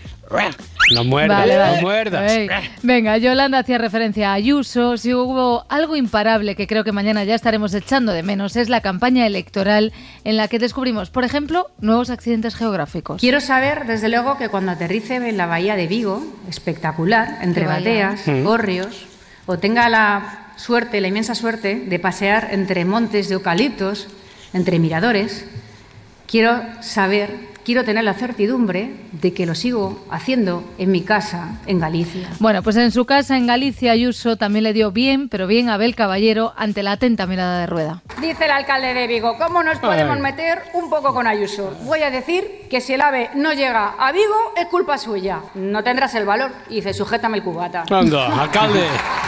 [0.94, 1.76] No muerdas, Vale, vale.
[1.76, 2.32] no muerdas.
[2.32, 2.50] Ey,
[2.84, 4.96] Venga, Yolanda hacía referencia a Ayuso.
[4.98, 8.80] Si hubo algo imparable que creo que mañana ya estaremos echando de menos, es la
[8.82, 9.92] campaña electoral
[10.24, 13.20] en la que descubrimos, por ejemplo, nuevos accidentes geográficos.
[13.20, 18.26] Quiero saber, desde luego, que cuando aterrice en la bahía de Vigo, espectacular, entre bateas,
[18.28, 18.44] Mm.
[18.44, 19.06] gorrios,
[19.48, 24.08] o tenga la suerte, la inmensa suerte, de pasear entre montes de eucaliptos,
[24.54, 25.46] entre miradores,
[26.28, 31.80] quiero saber, quiero tener la certidumbre de que lo sigo haciendo en mi casa, en
[31.80, 32.30] Galicia.
[32.40, 35.76] Bueno, pues en su casa en Galicia, Ayuso también le dio bien, pero bien a
[35.76, 38.02] Abel Caballero ante la atenta mirada de rueda.
[38.20, 40.22] Dice el alcalde de Vigo, ¿cómo nos podemos Ay.
[40.22, 41.76] meter un poco con Ayuso?
[41.84, 45.40] Voy a decir que si el AVE no llega a Vigo es culpa suya.
[45.56, 46.52] No tendrás el valor.
[46.70, 47.84] Y dice, sujétame el cubata.
[47.90, 48.86] Anda, alcalde,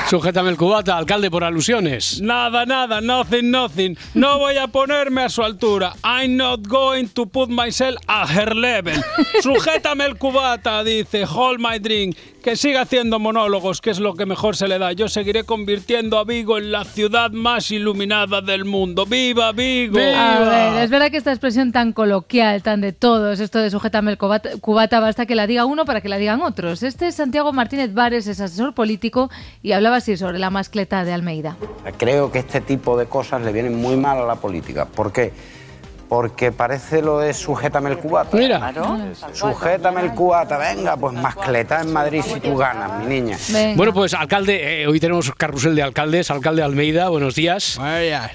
[0.07, 2.21] Sujétame el cubata, alcalde, por alusiones.
[2.21, 3.95] Nada, nada, nothing, nothing.
[4.13, 5.93] No voy a ponerme a su altura.
[6.03, 9.03] I'm not going to put myself at her level.
[9.41, 12.15] Sujétame el cubata, dice, hold my drink.
[12.43, 14.91] Que siga haciendo monólogos, que es lo que mejor se le da.
[14.91, 19.05] Yo seguiré convirtiendo a Vigo en la ciudad más iluminada del mundo.
[19.05, 19.97] ¡Viva Vigo!
[19.97, 24.11] A ver, es verdad que esta expresión tan coloquial, tan de todos, esto de sujétame
[24.11, 26.83] el cubata, cubata, basta que la diga uno para que la digan otros.
[26.83, 29.29] Este es Santiago Martínez Vares, es asesor político
[29.61, 31.55] y hablaba así sobre la mascleta de Almeida.
[31.97, 34.85] Creo que este tipo de cosas le vienen muy mal a la política.
[34.85, 35.31] ¿Por qué?
[36.13, 38.37] Porque parece lo de sujétame el cubata.
[38.37, 38.71] Mira.
[39.33, 43.35] Sujétame el cubata, venga, pues mascleta en Madrid si tú ganas, mi niña.
[43.75, 46.29] Bueno, pues alcalde, eh, hoy tenemos carrusel de alcaldes.
[46.29, 47.79] Alcalde Almeida, buenos días.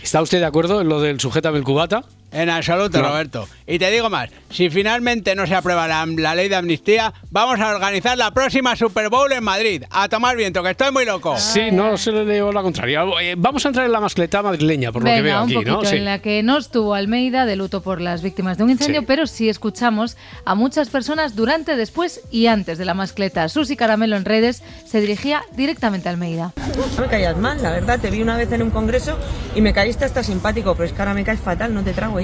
[0.02, 2.02] ¿Está usted de acuerdo en lo del sujétame el cubata?
[2.30, 3.08] En absoluto, No.
[3.08, 3.48] Roberto.
[3.66, 7.58] Y te digo más, si finalmente no se aprueba la, la ley de amnistía, vamos
[7.60, 9.84] a organizar la próxima Super Bowl en Madrid.
[9.90, 11.36] A tomar viento, que estoy muy loco.
[11.38, 13.04] Sí, no se le leo la contraria.
[13.22, 15.72] Eh, vamos a entrar en la mascleta madrileña, por lo que veo un aquí, poquito,
[15.72, 15.84] ¿no?
[15.84, 15.96] Sí.
[15.96, 19.06] en la que no estuvo Almeida de luto por las víctimas de un incendio, Sí.
[19.06, 23.48] pero sí escuchamos a muchas personas durante, después y antes de la mascleta.
[23.48, 26.52] Susi Caramelo en redes se dirigía directamente a Almeida.
[26.96, 27.98] No me caías mal, la verdad.
[28.00, 29.18] Te vi una vez en un congreso
[29.54, 32.17] y me caíste hasta simpático, pero es que ahora me caes fatal, no te trago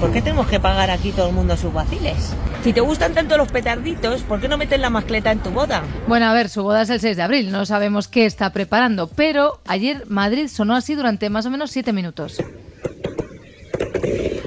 [0.00, 2.34] ¿Por qué tenemos que pagar aquí todo el mundo sus vaciles?
[2.62, 5.82] Si te gustan tanto los petarditos, ¿por qué no metes la mascleta en tu boda?
[6.06, 9.08] Bueno, a ver, su boda es el 6 de abril, no sabemos qué está preparando,
[9.08, 12.42] pero ayer Madrid sonó así durante más o menos 7 minutos.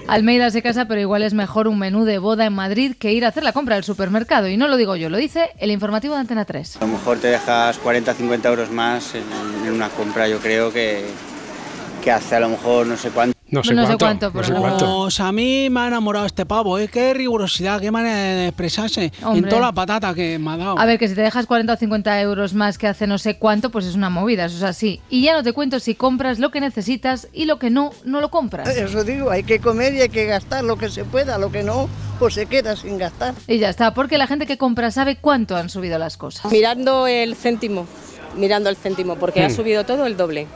[0.07, 3.25] Almeida se casa, pero igual es mejor un menú de boda en Madrid que ir
[3.25, 4.47] a hacer la compra al supermercado.
[4.47, 6.77] Y no lo digo yo, lo dice el informativo de Antena 3.
[6.77, 9.23] A lo mejor te dejas 40 50 euros más en,
[9.67, 11.05] en una compra, yo creo que,
[12.03, 13.38] que hace a lo mejor no sé cuánto.
[13.51, 15.01] No sé No sé cuánto, cuánto, por no sé cuánto.
[15.03, 16.87] Pues a mí me ha enamorado este pavo, ¿eh?
[16.87, 19.11] Qué rigurosidad, qué manera de expresarse.
[19.23, 19.39] Hombre.
[19.39, 20.79] En toda la patata que me ha dado.
[20.79, 23.37] A ver, que si te dejas 40 o 50 euros más que hace no sé
[23.37, 25.01] cuánto, pues es una movida, eso es así.
[25.09, 28.21] Y ya no te cuento si compras lo que necesitas y lo que no, no
[28.21, 28.67] lo compras.
[28.77, 31.63] Eso digo, hay que comer y hay que gastar lo que se pueda, lo que
[31.63, 31.89] no,
[32.19, 33.33] pues se queda sin gastar.
[33.47, 36.51] Y ya está, porque la gente que compra sabe cuánto han subido las cosas.
[36.51, 37.87] Mirando el céntimo,
[38.37, 39.55] mirando el céntimo, porque ha Hmm.
[39.55, 40.47] subido todo el doble.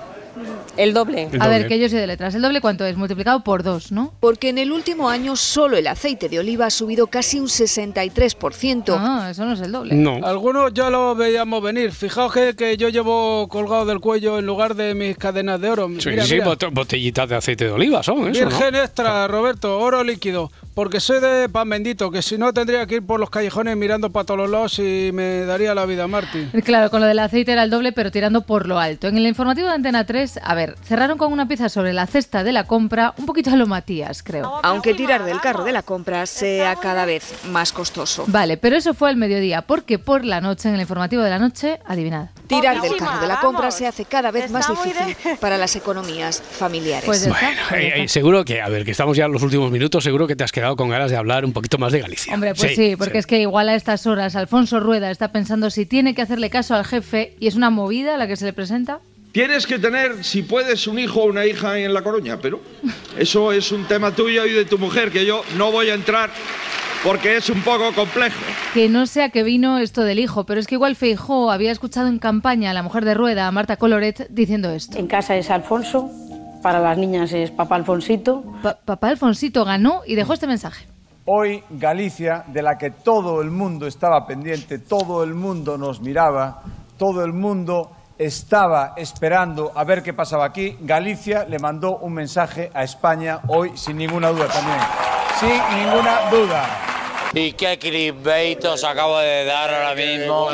[0.76, 1.30] El doble.
[1.40, 2.34] A ver, que yo soy de letras.
[2.36, 2.98] ¿El doble cuánto es?
[2.98, 4.14] Multiplicado por dos, ¿no?
[4.20, 8.96] Porque en el último año solo el aceite de oliva ha subido casi un 63%.
[8.98, 10.04] Ah, eso no es el doble.
[10.24, 11.92] Algunos ya lo veíamos venir.
[11.92, 15.90] Fijaos que, que yo llevo colgado del cuello en lugar de mis cadenas de oro.
[16.00, 16.56] Sí, Mira, sí, mira.
[16.72, 18.50] botellitas de aceite de oliva son eso, ¿no?
[18.50, 20.52] Virgen extra, Roberto, oro líquido.
[20.74, 24.12] Porque soy de pan bendito, que si no tendría que ir por los callejones mirando
[24.12, 26.50] para todos los lados y me daría la vida, Martín.
[26.64, 29.08] Claro, con lo del aceite era el doble, pero tirando por lo alto.
[29.08, 32.44] En el informativo de Antena 3, a ver, cerraron con una pieza sobre la cesta
[32.44, 34.60] de la compra, un poquito a lo Matías, creo.
[34.64, 38.26] Aunque tirar del carro de la compra sea cada vez más costoso.
[38.28, 41.40] Vale, pero eso fue al mediodía, porque por la noche, en el informativo de la
[41.40, 42.30] noche, adivinad.
[42.62, 46.42] Tirar del carro de la compra se hace cada vez más difícil para las economías
[46.42, 47.06] familiares.
[47.06, 50.04] Pues Bueno, eh, eh, seguro que, a ver, que estamos ya en los últimos minutos,
[50.04, 52.34] seguro que te has quedado con ganas de hablar un poquito más de Galicia.
[52.34, 55.86] Hombre, pues sí, porque es que igual a estas horas Alfonso Rueda está pensando si
[55.86, 59.00] tiene que hacerle caso al jefe y es una movida la que se le presenta.
[59.34, 62.60] Tienes que tener, si puedes, un hijo o una hija en La Coruña, pero
[63.18, 66.30] eso es un tema tuyo y de tu mujer que yo no voy a entrar
[67.04, 68.40] porque es un poco complejo.
[68.76, 71.72] Que no sé a qué vino esto del hijo, pero es que igual Feijó había
[71.72, 75.00] escuchado en campaña a la mujer de Rueda, a Marta Coloret, diciendo esto.
[75.00, 76.12] En casa es Alfonso,
[76.62, 78.44] para las niñas es papá Alfonsito.
[78.86, 80.86] papá Alfonsito ganó y dejó este mensaje.
[81.26, 86.62] Hoy Galicia, de la que todo el mundo estaba pendiente, todo el mundo nos miraba,
[87.00, 87.90] todo el mundo
[88.26, 93.72] estaba esperando a ver qué pasaba aquí, Galicia le mandó un mensaje a España hoy
[93.76, 94.80] sin ninguna duda también.
[95.40, 97.03] Sin ninguna duda.
[97.36, 100.50] ¿Y qué clickbait os acabo de dar ahora mismo?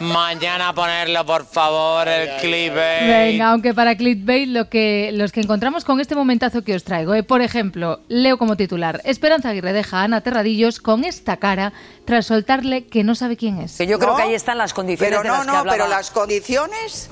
[0.00, 3.06] Mañana ponerlo, por favor, el clickbait.
[3.06, 7.14] Venga, aunque para clickbait lo que, los que encontramos con este momentazo que os traigo,
[7.14, 7.22] ¿eh?
[7.22, 11.74] por ejemplo, leo como titular, Esperanza Aguirre deja a Ana Terradillos con esta cara
[12.06, 13.76] tras soltarle que no sabe quién es.
[13.78, 15.76] Yo creo que ahí están las condiciones Pero de no, las que no, hablaba.
[15.76, 17.10] pero las condiciones.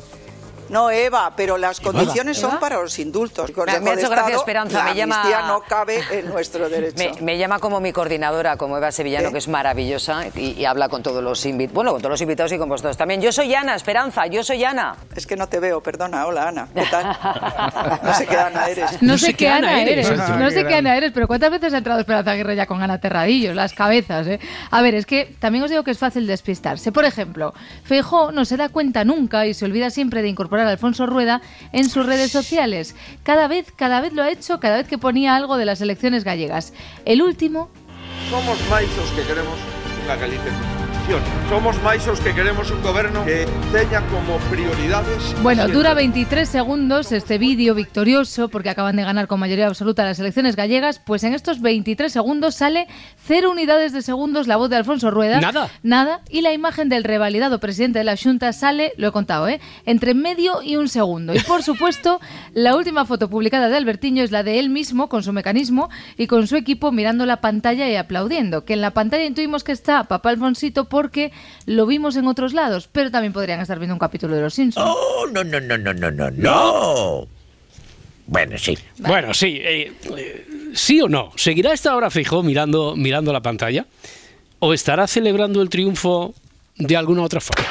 [0.69, 3.51] No, Eva, pero las condiciones son para los indultos.
[3.81, 5.21] Me, ha hecho gracia Esperanza, la me llama...
[5.21, 6.97] amnistía no cabe en nuestro derecho.
[6.97, 10.89] Me, me llama como mi coordinadora, como Eva Sevillano, que es maravillosa y, y habla
[10.89, 11.75] con todos los invitados.
[11.75, 13.21] Bueno, con todos los invitados y con vosotros también.
[13.21, 14.97] Yo soy Ana, Esperanza, yo soy Ana.
[15.15, 16.27] Es que no te veo, perdona.
[16.27, 16.69] Hola, Ana.
[16.75, 17.17] ¿Qué tal?
[18.03, 19.03] No sé qué Ana eres.
[19.03, 22.01] No, sé qué Ana eres, no sé qué Ana eres, pero ¿cuántas veces ha entrado
[22.01, 23.55] Esperanza Aguirre ya con Ana Terradillos?
[23.55, 24.41] Las cabezas, ¿eh?
[24.71, 26.93] A ver, es que también os digo que es fácil despistarse.
[26.93, 27.55] Por ejemplo,
[27.85, 31.41] Feijó no se da cuenta nunca y se olvida siempre de incorporar Alfonso Rueda
[31.73, 32.97] en sus redes sociales.
[33.23, 36.25] Cada vez, cada vez lo ha hecho, cada vez que ponía algo de las elecciones
[36.25, 36.73] gallegas.
[37.05, 37.71] El último
[38.31, 39.55] Somos maizos que queremos
[40.05, 40.78] una Galicia.
[41.09, 41.49] Coalición.
[41.49, 45.35] Somos maisos que queremos un gobierno que tenga como prioridades...
[45.43, 50.05] Bueno, siempre- dura 23 segundos este vídeo victorioso porque acaban de ganar con mayoría absoluta
[50.05, 50.99] las elecciones gallegas.
[50.99, 52.87] Pues en estos 23 segundos sale
[53.17, 55.41] cero unidades de segundos la voz de Alfonso Rueda.
[55.41, 55.71] Nada.
[55.83, 56.21] Nada.
[56.29, 59.61] Y la imagen del revalidado presidente de la Junta sale, lo he contado, ¿eh?
[59.87, 61.35] entre medio y un segundo.
[61.35, 62.21] Y por supuesto,
[62.53, 66.27] la última foto publicada de Albertiño es la de él mismo con su mecanismo y
[66.27, 68.65] con su equipo mirando la pantalla y aplaudiendo.
[68.65, 71.31] Que en la pantalla intuimos que está papá Alfonsito porque
[71.65, 74.85] lo vimos en otros lados, pero también podrían estar viendo un capítulo de Los Simpsons.
[74.85, 77.29] Oh, no, no, no, no, no, no, no.
[78.27, 78.77] Bueno, sí.
[78.99, 79.61] Bueno, sí.
[79.63, 81.31] eh, eh, ¿Sí o no?
[81.37, 83.87] ¿Seguirá esta hora fijo mirando, mirando la pantalla?
[84.59, 86.35] ¿O estará celebrando el triunfo
[86.75, 87.65] de alguna otra forma?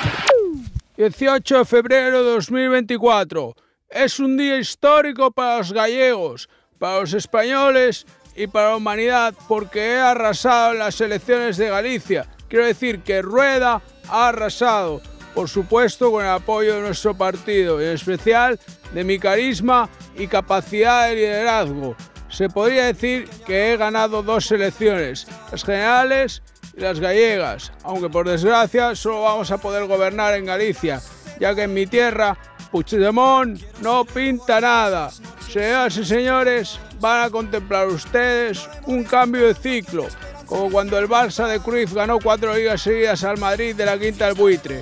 [0.95, 3.57] 18 de febrero de 2024.
[3.89, 6.47] Es un día histórico para los gallegos,
[6.79, 8.05] para los españoles
[8.37, 12.25] y para la humanidad porque he arrasado en las elecciones de Galicia.
[12.49, 15.01] Quiero decir que Rueda ha arrasado,
[15.35, 18.59] por supuesto con el apoyo de nuestro partido en especial
[18.93, 21.95] de mi carisma y capacidad de liderazgo.
[22.29, 26.41] Se podría decir que he ganado dos elecciones, las generales
[26.75, 31.01] y las gallegas, aunque por desgracia solo vamos a poder gobernar en Galicia,
[31.39, 32.37] ya que en mi tierra
[32.71, 35.09] Puigdemont no pinta nada.
[35.49, 40.07] Señoras y señores, van a contemplar ustedes un cambio de ciclo,
[40.47, 44.25] como cuando el Barça de Cruyff ganó cuatro ligas seguidas al Madrid de la quinta
[44.25, 44.81] del buitre.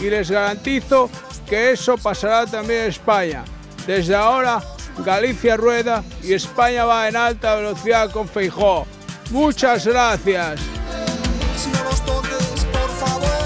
[0.00, 1.10] Y les garantizo
[1.46, 3.44] que eso pasará también en España.
[3.86, 4.62] Desde ahora,
[5.04, 8.86] Galicia rueda y España va en alta velocidad con Feijó.
[9.30, 10.60] Muchas gracias.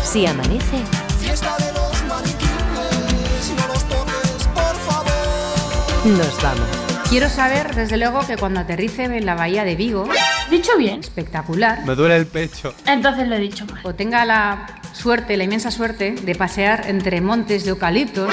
[0.04, 0.78] Si amanece,
[1.20, 6.06] Fiesta de los maniquíes, no los toques, por favor.
[6.06, 6.68] nos vamos.
[7.08, 10.08] Quiero saber, desde luego, que cuando aterrice en la bahía de Vigo,
[10.50, 11.00] ¿Dicho bien?
[11.00, 12.74] espectacular, Me duele el pecho.
[12.86, 13.80] Entonces lo he dicho mal.
[13.84, 18.32] o tenga la suerte, la inmensa suerte, de pasear entre montes de eucaliptos.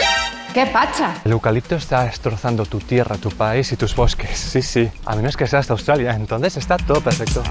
[0.54, 1.14] ¡Qué pacha!
[1.24, 4.38] El eucalipto está destrozando tu tierra, tu país y tus bosques.
[4.38, 4.90] Sí, sí.
[5.06, 7.42] A menos que seas de Australia, entonces está todo perfecto.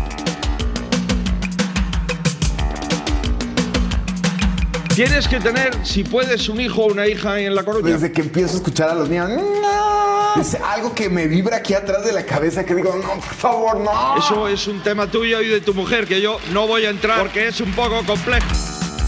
[4.95, 7.93] Tienes que tener, si puedes, un hijo o una hija en La Coruña.
[7.95, 10.10] Desde que empiezo a escuchar a los niños, ¡no!
[10.39, 13.81] Es algo que me vibra aquí atrás de la cabeza que digo, no, por favor,
[13.81, 14.17] no.
[14.17, 17.21] Eso es un tema tuyo y de tu mujer que yo no voy a entrar
[17.21, 18.47] porque es un poco complejo.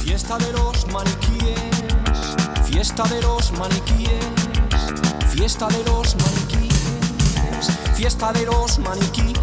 [0.03, 1.61] Fiesta de los maniquíes,
[2.65, 4.11] fiesta de los maniquíes,
[5.31, 9.39] fiesta de los maniquíes, fiesta de los maniquíes,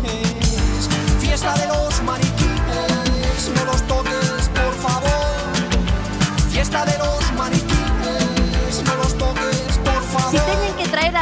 [1.19, 5.09] fiesta de los maniquíes, no los toques, por favor.
[6.51, 6.98] Fiesta de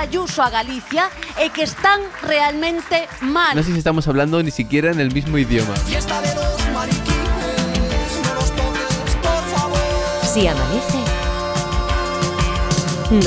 [0.08, 3.51] Ayuso a Galicia é que están realmente mal.
[3.53, 5.76] No sé si estamos hablando ni siquiera en el mismo idioma.
[5.84, 9.80] Fiesta de los maniquíes, no los toques, por favor.
[10.24, 10.99] Si amanece,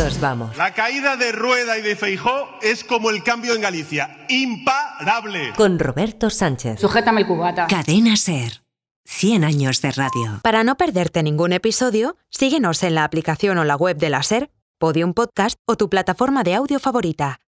[0.00, 0.56] nos vamos.
[0.56, 5.52] La caída de Rueda y de Feijó es como el cambio en Galicia, imparable.
[5.58, 6.80] Con Roberto Sánchez.
[6.80, 7.66] Sujétame el cubata.
[7.66, 8.62] Cadena Ser.
[9.04, 10.40] 100 años de radio.
[10.42, 14.50] Para no perderte ningún episodio, síguenos en la aplicación o la web de la SER,
[14.80, 17.36] Podium Podcast o tu plataforma de audio favorita.